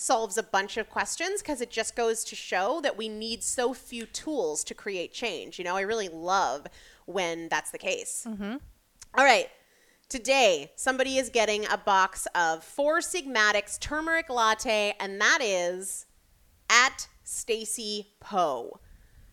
solves 0.00 0.38
a 0.38 0.42
bunch 0.42 0.78
of 0.78 0.88
questions 0.88 1.42
because 1.42 1.60
it 1.60 1.70
just 1.70 1.94
goes 1.94 2.24
to 2.24 2.34
show 2.34 2.80
that 2.80 2.96
we 2.96 3.06
need 3.06 3.42
so 3.42 3.74
few 3.74 4.06
tools 4.06 4.64
to 4.64 4.74
create 4.74 5.12
change. 5.12 5.58
You 5.58 5.64
know, 5.64 5.76
I 5.76 5.82
really 5.82 6.08
love 6.08 6.66
when 7.04 7.48
that's 7.50 7.70
the 7.70 7.78
case. 7.78 8.26
Mm-hmm. 8.26 8.56
All 9.14 9.24
right. 9.24 9.50
Today, 10.08 10.72
somebody 10.74 11.18
is 11.18 11.28
getting 11.28 11.66
a 11.66 11.76
box 11.76 12.26
of 12.34 12.64
Four 12.64 13.02
Sigmatics 13.02 13.76
turmeric 13.78 14.30
latte, 14.30 14.94
and 14.98 15.20
that 15.20 15.38
is 15.42 16.06
at 16.70 17.06
Stacie 17.24 18.06
Po. 18.20 18.80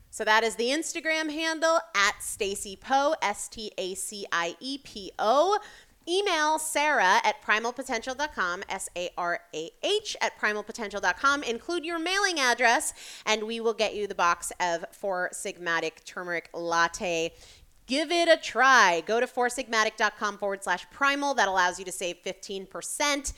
So 0.10 0.26
that 0.26 0.44
is 0.44 0.56
the 0.56 0.70
Instagram 0.70 1.32
handle 1.32 1.80
at 1.96 2.16
Stacie 2.20 2.80
Po, 2.80 3.16
S 3.22 3.48
T 3.48 3.72
A 3.78 3.96
C 3.96 4.26
I 4.32 4.56
E 4.60 4.80
P 4.84 5.12
O. 5.18 5.60
Email 6.08 6.58
Sarah 6.58 7.20
at 7.24 7.42
primalpotential.com, 7.42 8.64
S 8.70 8.90
A 8.96 9.10
R 9.18 9.42
A 9.54 9.72
H 9.84 10.16
at 10.22 10.40
primalpotential.com. 10.40 11.44
Include 11.44 11.86
your 11.86 12.00
mailing 12.00 12.40
address, 12.40 12.94
and 13.26 13.44
we 13.44 13.60
will 13.60 13.74
get 13.74 13.96
you 13.96 14.08
the 14.08 14.16
box 14.16 14.52
of 14.60 14.86
Four 14.92 15.30
Sigmatic 15.34 16.06
Turmeric 16.06 16.50
Latte. 16.54 17.32
Give 17.88 18.12
it 18.12 18.28
a 18.28 18.38
try. 18.38 19.02
Go 19.06 19.20
to 19.20 19.28
foursigmatic.com 19.28 20.38
forward 20.38 20.64
slash 20.64 20.86
primal. 20.92 21.34
That 21.34 21.48
allows 21.48 21.80
you 21.80 21.86
to 21.86 21.92
save 21.92 22.18
15%. 22.26 23.34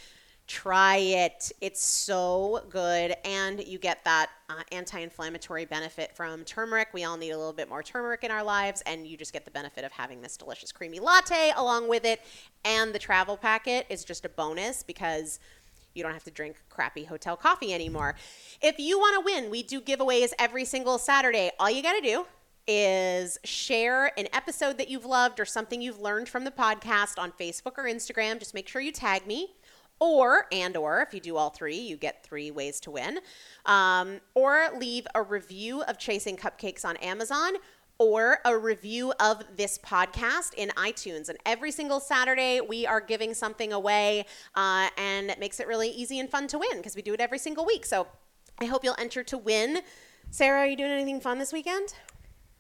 Try 0.50 0.98
it. 0.98 1.52
It's 1.62 1.80
so 1.80 2.66
good. 2.72 3.16
And 3.24 3.64
you 3.68 3.78
get 3.78 4.04
that 4.04 4.32
uh, 4.50 4.64
anti 4.72 4.98
inflammatory 4.98 5.66
benefit 5.66 6.12
from 6.16 6.44
turmeric. 6.44 6.88
We 6.92 7.04
all 7.04 7.18
need 7.18 7.30
a 7.30 7.38
little 7.38 7.54
bit 7.54 7.70
more 7.70 7.84
turmeric 7.84 8.24
in 8.24 8.32
our 8.32 8.44
lives. 8.44 8.82
And 8.88 9.06
you 9.06 9.16
just 9.16 9.32
get 9.32 9.46
the 9.46 9.52
benefit 9.52 9.84
of 9.84 9.92
having 9.92 10.24
this 10.24 10.38
delicious 10.38 10.72
creamy 10.72 11.00
latte 11.00 11.54
along 11.56 11.88
with 11.88 12.04
it. 12.04 12.22
And 12.66 12.96
the 12.96 12.98
travel 12.98 13.38
packet 13.38 13.86
is 13.90 14.04
just 14.04 14.26
a 14.26 14.30
bonus 14.30 14.82
because 14.82 15.40
you 15.94 16.02
don't 16.02 16.14
have 16.14 16.24
to 16.24 16.32
drink 16.32 16.56
crappy 16.68 17.04
hotel 17.04 17.38
coffee 17.38 17.72
anymore. 17.72 18.16
If 18.60 18.80
you 18.80 18.98
want 18.98 19.24
to 19.24 19.32
win, 19.32 19.52
we 19.52 19.62
do 19.62 19.80
giveaways 19.80 20.34
every 20.40 20.66
single 20.66 20.98
Saturday. 20.98 21.52
All 21.60 21.70
you 21.70 21.84
got 21.84 21.94
to 21.94 22.02
do 22.02 22.26
is 22.66 23.38
share 23.44 24.12
an 24.18 24.28
episode 24.34 24.80
that 24.80 24.90
you've 24.90 25.06
loved 25.06 25.40
or 25.40 25.46
something 25.46 25.80
you've 25.80 26.00
learned 26.00 26.28
from 26.28 26.44
the 26.44 26.52
podcast 26.52 27.20
on 27.20 27.32
Facebook 27.34 27.78
or 27.78 27.84
Instagram. 27.84 28.40
Just 28.40 28.56
make 28.56 28.68
sure 28.68 28.82
you 28.82 28.92
tag 28.92 29.28
me 29.28 29.54
or 30.00 30.46
and 30.52 30.78
or 30.78 31.02
if 31.02 31.14
you 31.14 31.20
do 31.20 31.38
all 31.38 31.50
three 31.50 31.78
you 31.78 31.98
get 31.98 32.24
three 32.24 32.52
ways 32.52 32.80
to 32.82 32.92
win. 32.92 33.20
Um, 33.66 34.20
or 34.34 34.70
leave 34.78 35.06
a 35.14 35.22
review 35.22 35.84
of 35.84 35.98
chasing 35.98 36.38
cupcakes 36.38 36.86
on 36.86 36.98
amazon 36.98 37.54
or 37.98 38.40
a 38.46 38.58
review 38.58 39.14
of 39.20 39.44
this 39.58 39.78
podcast 39.78 40.54
in 40.56 40.70
itunes. 40.70 41.28
And 41.30 41.38
every 41.46 41.72
single 41.72 42.00
saturday 42.00 42.62
we 42.62 42.86
are 42.88 43.02
giving 43.02 43.34
something 43.34 43.74
away 43.74 44.26
uh, 44.56 44.90
and 44.98 45.30
it 45.30 45.40
makes 45.40 45.60
it 45.60 45.68
really 45.68 45.90
easy 45.90 46.20
and 46.20 46.30
fun 46.30 46.48
to 46.48 46.58
win 46.58 46.78
because 46.78 46.96
we 46.96 47.02
do 47.02 47.14
it 47.14 47.22
every 47.22 47.40
single 47.40 47.66
week. 47.66 47.86
So 47.86 48.08
i 48.60 48.66
hope 48.66 48.84
you'll 48.84 48.96
enter 49.00 49.24
to 49.24 49.38
win. 49.38 49.82
Sarah 50.32 50.60
are 50.60 50.68
you 50.68 50.78
doing 50.78 50.92
anything 50.92 51.20
fun 51.20 51.40
this 51.40 51.52
weekend 51.52 51.94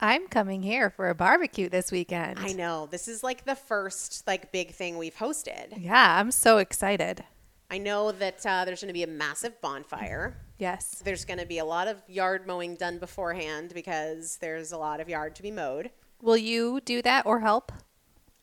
I'm 0.01 0.27
coming 0.27 0.63
here 0.63 0.89
for 0.89 1.09
a 1.09 1.15
barbecue 1.15 1.67
this 1.67 1.91
weekend. 1.91 2.39
I 2.39 2.53
know. 2.53 2.87
This 2.89 3.09
is 3.09 3.21
like 3.21 3.43
the 3.43 3.55
first 3.55 4.25
like 4.25 4.51
big 4.51 4.71
thing 4.71 4.97
we've 4.97 5.15
hosted. 5.15 5.73
Yeah, 5.77 6.19
I'm 6.19 6.31
so 6.31 6.57
excited. 6.57 7.23
I 7.69 7.79
know 7.79 8.11
that 8.13 8.45
uh, 8.45 8.63
there's 8.65 8.81
going 8.81 8.87
to 8.87 8.93
be 8.93 9.03
a 9.03 9.07
massive 9.07 9.59
bonfire. 9.61 10.37
Yes. 10.57 11.01
There's 11.03 11.25
going 11.25 11.39
to 11.39 11.45
be 11.45 11.59
a 11.59 11.65
lot 11.65 11.87
of 11.87 11.97
yard 12.07 12.47
mowing 12.47 12.75
done 12.75 12.97
beforehand 12.97 13.73
because 13.73 14.37
there's 14.37 14.71
a 14.71 14.77
lot 14.77 15.01
of 15.01 15.09
yard 15.09 15.35
to 15.35 15.43
be 15.43 15.51
mowed. 15.51 15.91
Will 16.21 16.37
you 16.37 16.81
do 16.81 17.01
that 17.01 17.25
or 17.25 17.41
help? 17.41 17.71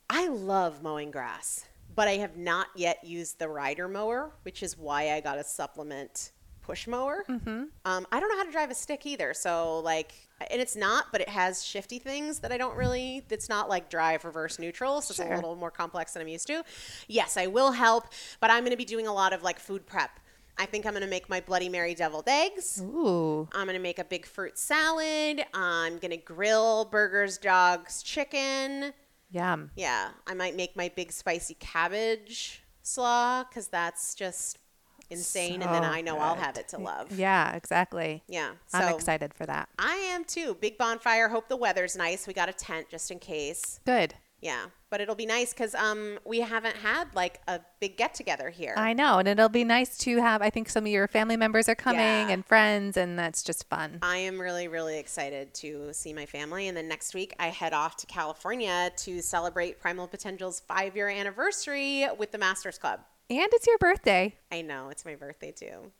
I 0.09 0.29
love 0.29 0.83
mowing 0.83 1.11
grass, 1.11 1.65
but 1.95 2.07
I 2.07 2.19
have 2.19 2.37
not 2.37 2.69
yet 2.77 3.03
used 3.03 3.39
the 3.39 3.49
rider 3.49 3.89
mower, 3.89 4.33
which 4.43 4.63
is 4.63 4.79
why 4.79 5.11
I 5.11 5.21
got 5.21 5.39
a 5.39 5.45
supplement 5.45 6.31
push 6.67 6.87
mower. 6.87 7.25
Mm-hmm. 7.29 7.65
Um, 7.85 8.07
I 8.11 8.21
don't 8.21 8.29
know 8.29 8.37
how 8.37 8.45
to 8.45 8.51
drive 8.51 8.71
a 8.71 8.75
stick 8.75 9.07
either. 9.07 9.33
So, 9.35 9.79
like, 9.81 10.13
and 10.51 10.61
it's 10.61 10.75
not, 10.77 11.07
but 11.13 11.21
it 11.21 11.29
has 11.29 11.65
shifty 11.65 11.99
things 11.99 12.41
that 12.41 12.51
I 12.53 12.59
don't 12.59 12.77
really, 12.77 13.25
it's 13.31 13.49
not 13.49 13.69
like 13.69 13.89
drive, 13.89 14.25
reverse, 14.25 14.59
neutral. 14.59 15.01
So 15.01 15.15
Sure. 15.15 15.25
it's 15.27 15.33
a 15.33 15.37
little 15.37 15.57
more 15.57 15.71
complex 15.71 16.13
than 16.13 16.23
I'm 16.23 16.29
used 16.29 16.49
to. 16.49 16.65
Yes, 17.09 17.37
I 17.37 17.47
will 17.47 17.73
help, 17.73 18.09
but 18.41 18.51
I'm 18.51 18.61
going 18.61 18.73
to 18.73 18.77
be 18.77 18.85
doing 18.85 19.07
a 19.07 19.13
lot 19.13 19.33
of 19.33 19.43
like 19.43 19.59
food 19.59 19.87
prep. 19.87 20.11
I 20.59 20.67
think 20.67 20.87
I'm 20.87 20.93
going 20.93 21.05
to 21.05 21.09
make 21.09 21.29
my 21.29 21.41
Bloody 21.41 21.69
Mary 21.69 21.95
deviled 21.95 22.29
eggs. 22.29 22.81
Ooh. 22.83 23.47
I'm 23.53 23.67
going 23.67 23.77
to 23.77 23.83
make 23.83 23.99
a 23.99 24.05
big 24.05 24.27
fruit 24.27 24.59
salad. 24.59 25.45
I'm 25.55 25.99
going 25.99 26.11
to 26.13 26.17
grill 26.17 26.87
burgers, 26.87 27.39
dogs, 27.39 28.03
chicken. 28.03 28.93
Yum. 29.31 29.71
Yeah, 29.77 30.11
I 30.27 30.35
might 30.35 30.57
make 30.57 30.75
my 30.77 30.91
big 30.97 31.13
spicy 31.13 31.55
cabbage 31.61 32.63
slaw 32.83 33.45
because 33.45 33.69
that's 33.69 34.15
just 34.15 34.59
insane. 35.11 35.63
and 35.63 35.73
then 35.73 35.85
I 35.85 36.01
know 36.01 36.19
I'll 36.19 36.35
have 36.37 36.57
it 36.57 36.69
to 36.69 36.79
love. 36.79 37.13
Yeah, 37.19 37.55
exactly. 37.55 38.23
Yeah. 38.29 38.53
So 38.67 38.79
I'm 38.79 38.95
excited 38.95 39.35
for 39.35 39.47
that. 39.47 39.69
I 39.79 39.95
am 39.97 40.25
too. 40.25 40.57
Big 40.61 40.79
bonfire. 40.79 41.29
Hope 41.29 41.49
the 41.49 41.57
weather's 41.57 41.97
nice. 41.97 42.27
We 42.27 42.33
got 42.33 42.49
a 42.49 42.53
tent 42.53 42.89
just 42.91 43.11
in 43.11 43.19
case. 43.19 43.81
Good. 43.85 44.15
Yeah, 44.43 44.67
but 44.91 45.01
it'll 45.01 45.15
be 45.15 45.25
nice 45.25 45.55
because 45.55 45.75
um 45.75 46.19
we 46.25 46.41
haven't 46.41 46.77
had 46.77 47.07
like 47.15 47.41
a 47.49 47.59
big 47.81 47.97
get 47.97 48.15
together 48.15 48.51
here. 48.51 48.75
I 48.77 48.93
know. 48.93 49.19
And 49.19 49.27
it'll 49.27 49.49
be 49.49 49.65
nice 49.65 49.97
to 49.99 50.19
have, 50.21 50.43
I 50.43 50.51
think 50.51 50.69
some 50.69 50.85
of 50.85 50.93
your 50.93 51.09
family 51.09 51.39
members 51.39 51.71
are 51.71 51.75
coming 51.75 52.01
Yeah. 52.01 52.29
and 52.29 52.45
friends, 52.45 52.99
and 52.99 53.19
that's 53.19 53.43
just 53.43 53.67
fun. 53.71 53.99
I 54.03 54.19
am 54.19 54.39
really, 54.39 54.69
really 54.69 54.99
excited 54.99 55.55
to 55.55 55.89
see 55.95 56.13
my 56.13 56.27
family. 56.27 56.69
And 56.69 56.77
then 56.77 56.87
next 56.87 57.15
week, 57.15 57.35
I 57.39 57.49
head 57.49 57.73
off 57.73 57.97
to 57.97 58.07
California 58.07 58.93
to 58.99 59.23
celebrate 59.23 59.81
Primal 59.81 60.07
Potential's 60.07 60.61
five 60.61 60.95
year 60.95 61.09
anniversary 61.09 62.07
with 62.19 62.31
the 62.31 62.39
Masters 62.39 62.77
Club. 62.79 63.01
And 63.29 63.49
it's 63.53 63.67
your 63.67 63.79
birthday. 63.79 64.37
I 64.53 64.63
know, 64.63 64.89
it's 64.89 65.05
my 65.05 65.17
birthday 65.17 65.53
too. 65.53 65.91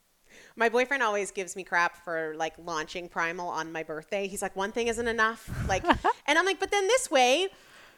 My 0.55 0.69
boyfriend 0.69 1.03
always 1.03 1.31
gives 1.31 1.57
me 1.57 1.65
crap 1.65 1.97
for 2.05 2.35
like 2.37 2.55
launching 2.59 3.09
Primal 3.09 3.49
on 3.49 3.73
my 3.73 3.83
birthday. 3.83 4.29
He's 4.29 4.43
like, 4.43 4.55
one 4.55 4.71
thing 4.71 4.89
isn't 4.89 5.09
enough. 5.09 5.49
Like, 5.69 5.85
and 6.27 6.39
I'm 6.39 6.45
like, 6.45 6.61
but 6.61 6.71
then 6.71 6.87
this 6.87 7.11
way, 7.11 7.49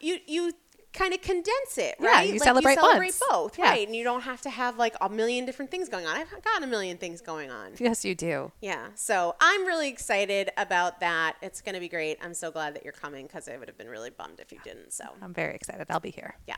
you, 0.01 0.19
you, 0.27 0.53
kind 0.94 1.12
of 1.12 1.20
condense 1.20 1.77
it, 1.77 1.96
Yeah, 2.01 2.09
right? 2.09 2.27
you 2.27 2.33
Like, 2.35 2.42
celebrate 2.42 2.74
you 2.74 2.81
celebrate 2.81 3.14
both, 3.29 3.59
Yeah. 3.59 3.66
right? 3.70 3.87
And 3.87 3.94
you 3.94 4.05
don't 4.05 4.22
have 4.22 4.40
to 4.42 4.51
have 4.51 4.79
like 4.79 4.96
a 5.01 5.09
million 5.09 5.44
different 5.44 5.70
things 5.70 5.88
going 5.88 6.07
on. 6.07 6.16
I've 6.16 6.42
got 6.42 6.62
a 6.62 6.66
million 6.66 6.96
things 6.96 7.20
going 7.20 7.51
on. 7.51 7.72
Yes, 7.79 8.05
you 8.05 8.14
do. 8.14 8.53
Yeah. 8.61 8.88
So 8.94 9.37
I'm 9.40 9.66
really 9.66 9.88
excited 9.88 10.51
about 10.57 11.01
that. 11.01 11.37
It's 11.42 11.61
going 11.61 11.74
to 11.74 11.81
be 11.81 11.88
great. 11.88 12.18
I'm 12.22 12.33
so 12.35 12.51
glad 12.51 12.74
that 12.74 12.85
you're 12.85 12.92
coming 12.94 13.27
because 13.27 13.48
I 13.48 13.57
would 13.59 13.68
have 13.68 13.77
been 13.77 13.88
really 13.88 14.11
bummed 14.11 14.40
if 14.40 14.51
you 14.51 14.59
didn't. 14.64 14.92
So, 14.92 15.05
I'm 15.22 15.35
very 15.35 15.55
excited. 15.55 15.87
I'll 15.90 16.01
be 16.01 16.11
here. 16.11 16.37
yeah. 16.46 16.57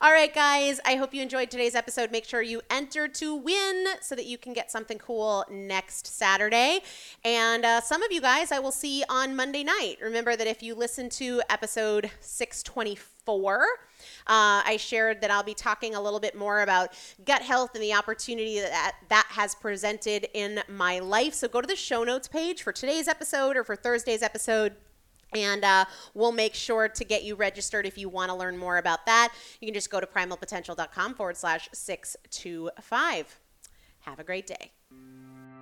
All 0.00 0.12
right, 0.12 0.34
guys. 0.34 0.80
I 0.84 0.96
hope 0.96 1.14
you 1.14 1.22
enjoyed 1.22 1.50
today's 1.50 1.74
episode. 1.74 2.10
Make 2.10 2.24
sure 2.24 2.42
you 2.42 2.60
enter 2.70 3.06
to 3.08 3.34
win 3.34 3.86
so 4.00 4.14
that 4.14 4.26
you 4.26 4.38
can 4.38 4.52
get 4.52 4.70
something 4.70 4.98
cool 4.98 5.44
next 5.50 6.06
Saturday. 6.06 6.80
And 7.24 7.64
uh, 7.64 7.80
some 7.80 8.02
of 8.02 8.10
you 8.12 8.20
guys 8.20 8.50
I 8.52 8.58
will 8.58 8.72
see 8.72 9.04
on 9.08 9.36
Monday 9.36 9.62
night. 9.64 9.96
Remember 10.02 10.34
that 10.36 10.46
if 10.46 10.62
you 10.62 10.74
listen 10.74 11.08
to 11.10 11.42
episode 11.48 12.10
624, 12.20 13.06
uh, 14.26 14.62
I 14.64 14.76
shared 14.78 15.20
that 15.20 15.30
I'll 15.30 15.42
be 15.42 15.54
talking 15.54 15.94
a 15.94 16.00
little 16.00 16.20
bit 16.20 16.36
more 16.36 16.62
about 16.62 16.92
gut 17.24 17.42
health 17.42 17.70
and 17.74 17.82
the 17.82 17.94
opportunity 17.94 18.60
that 18.60 18.96
that 19.08 19.26
has 19.30 19.54
presented 19.54 20.28
in 20.34 20.60
my 20.68 20.98
life. 20.98 21.34
So 21.34 21.48
go 21.48 21.60
to 21.60 21.66
the 21.66 21.76
show 21.76 22.04
notes 22.04 22.28
page 22.28 22.62
for 22.62 22.72
today's 22.72 23.08
episode 23.08 23.56
or 23.56 23.64
for 23.64 23.76
Thursday's 23.76 24.22
episode. 24.22 24.74
And 25.34 25.62
uh, 25.62 25.84
we'll 26.14 26.32
make 26.32 26.54
sure 26.54 26.88
to 26.88 27.04
get 27.04 27.22
you 27.22 27.34
registered 27.34 27.84
if 27.84 27.98
you 27.98 28.08
want 28.08 28.30
to 28.30 28.34
learn 28.34 28.56
more 28.56 28.78
about 28.78 29.04
that. 29.06 29.34
You 29.60 29.66
can 29.66 29.74
just 29.74 29.90
go 29.90 30.00
to 30.00 30.06
primalpotential.com 30.06 31.14
forward 31.14 31.36
slash 31.36 31.68
625. 31.72 33.40
Have 34.00 34.18
a 34.18 34.24
great 34.24 34.46
day. 34.46 34.72